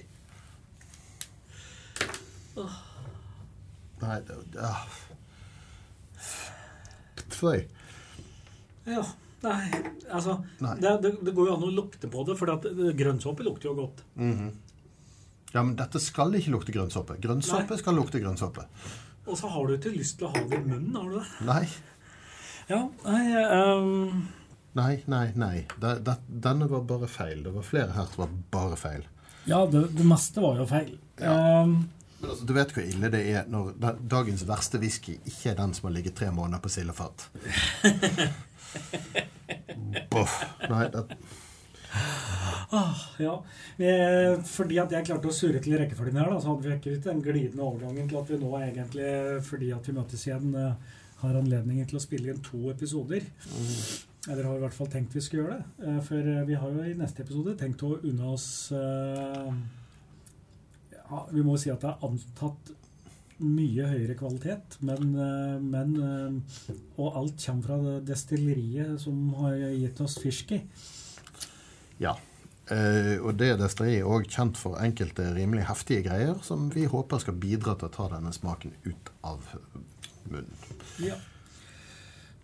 [4.05, 4.73] Nei, det, ja.
[7.33, 7.65] Føy.
[8.87, 9.03] Ja.
[9.39, 9.69] Nei,
[10.11, 10.73] altså Nei.
[10.83, 12.65] Det, det, det går jo an å lukte på det, for at
[12.99, 14.03] grønnsåpe lukter jo godt.
[14.19, 14.49] Mhm.
[15.53, 17.15] Ja, men dette skal ikke lukte grønnsåpe.
[17.23, 18.65] Grønnsåpe skal lukte grønnsåpe.
[19.25, 21.29] Og så har du ikke lyst til å ha det i munnen, har du det?
[21.47, 21.63] Nei,
[22.69, 23.23] Ja, nei
[23.73, 24.27] um...
[24.77, 25.23] nei, nei.
[25.33, 25.55] nei.
[25.81, 27.41] Det, det, denne var bare feil.
[27.47, 29.07] Det var flere her som var bare feil.
[29.49, 30.93] Ja, det, det meste var jo feil.
[31.17, 31.63] Ja.
[31.63, 31.79] Um...
[32.19, 33.73] Men altså, du vet hvor ille det er når
[34.11, 37.29] dagens verste whisky ikke er den som har ligget tre måneder på sildefat.
[40.09, 40.39] Boff.
[40.69, 41.05] Nei, det,
[42.69, 43.43] ah, ja.
[43.77, 47.03] Eh, fordi at jeg klarte å surre til rekkefølgen her, da, så hadde vi ikke
[47.07, 49.09] den glidende overgangen til at vi nå egentlig,
[49.47, 53.21] fordi at vi møtes igjen, eh, har anledningen til å spille inn to episoder.
[54.29, 55.65] Eller har i hvert fall tenkt vi skal gjøre det.
[55.87, 56.17] Eh, For
[56.47, 58.49] vi har jo i neste episode tenkt å unne oss
[61.09, 62.73] ja, Vi må jo si at det er antatt
[63.39, 69.55] mye høyere kvalitet, men, eh, men eh, Og alt kommer fra det destilleriet som har
[69.55, 70.61] gitt oss Fishki.
[71.99, 72.17] ja.
[72.69, 77.17] Eh, og det destilleriet er òg kjent for enkelte rimelig heftige greier som vi håper
[77.17, 79.41] skal bidra til å ta denne smaken ut av
[80.29, 80.53] munnen.
[81.01, 81.15] Ja.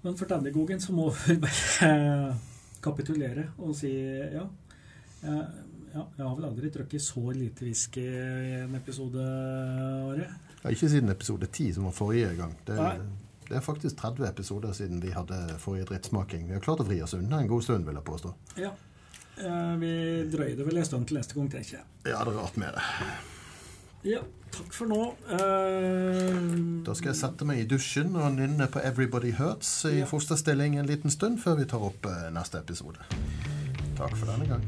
[0.02, 2.34] Men for denne gogen så må vi bare
[2.88, 4.48] kapitulere og si ja.
[5.22, 5.40] Ja
[5.96, 10.28] jeg har vel aldri drukket så lite whisky i en episode, Are.
[10.66, 12.56] Ja, ikke siden episode 10, som var forrige gang.
[12.66, 12.76] Det,
[13.50, 16.48] det er faktisk 30 episoder siden vi hadde forrige drittsmaking.
[16.50, 18.32] Vi har klart å vri oss unna en god stund, vil jeg påstå.
[18.58, 18.72] Ja.
[19.38, 19.92] Eh, vi
[20.34, 21.86] drøyde vel en stund til neste gang, tenker jeg.
[22.10, 22.86] Ja, det er rart med det.
[24.06, 25.02] Ja, takk for nå.
[25.38, 26.50] Eh,
[26.86, 30.06] Da skal jeg sette meg i dusjen og nynne på 'Everybody Hurts' i Ja.
[30.06, 32.98] fosterstilling en liten stund før vi tar opp eh, neste episode.
[33.98, 34.66] Takk for denne gang.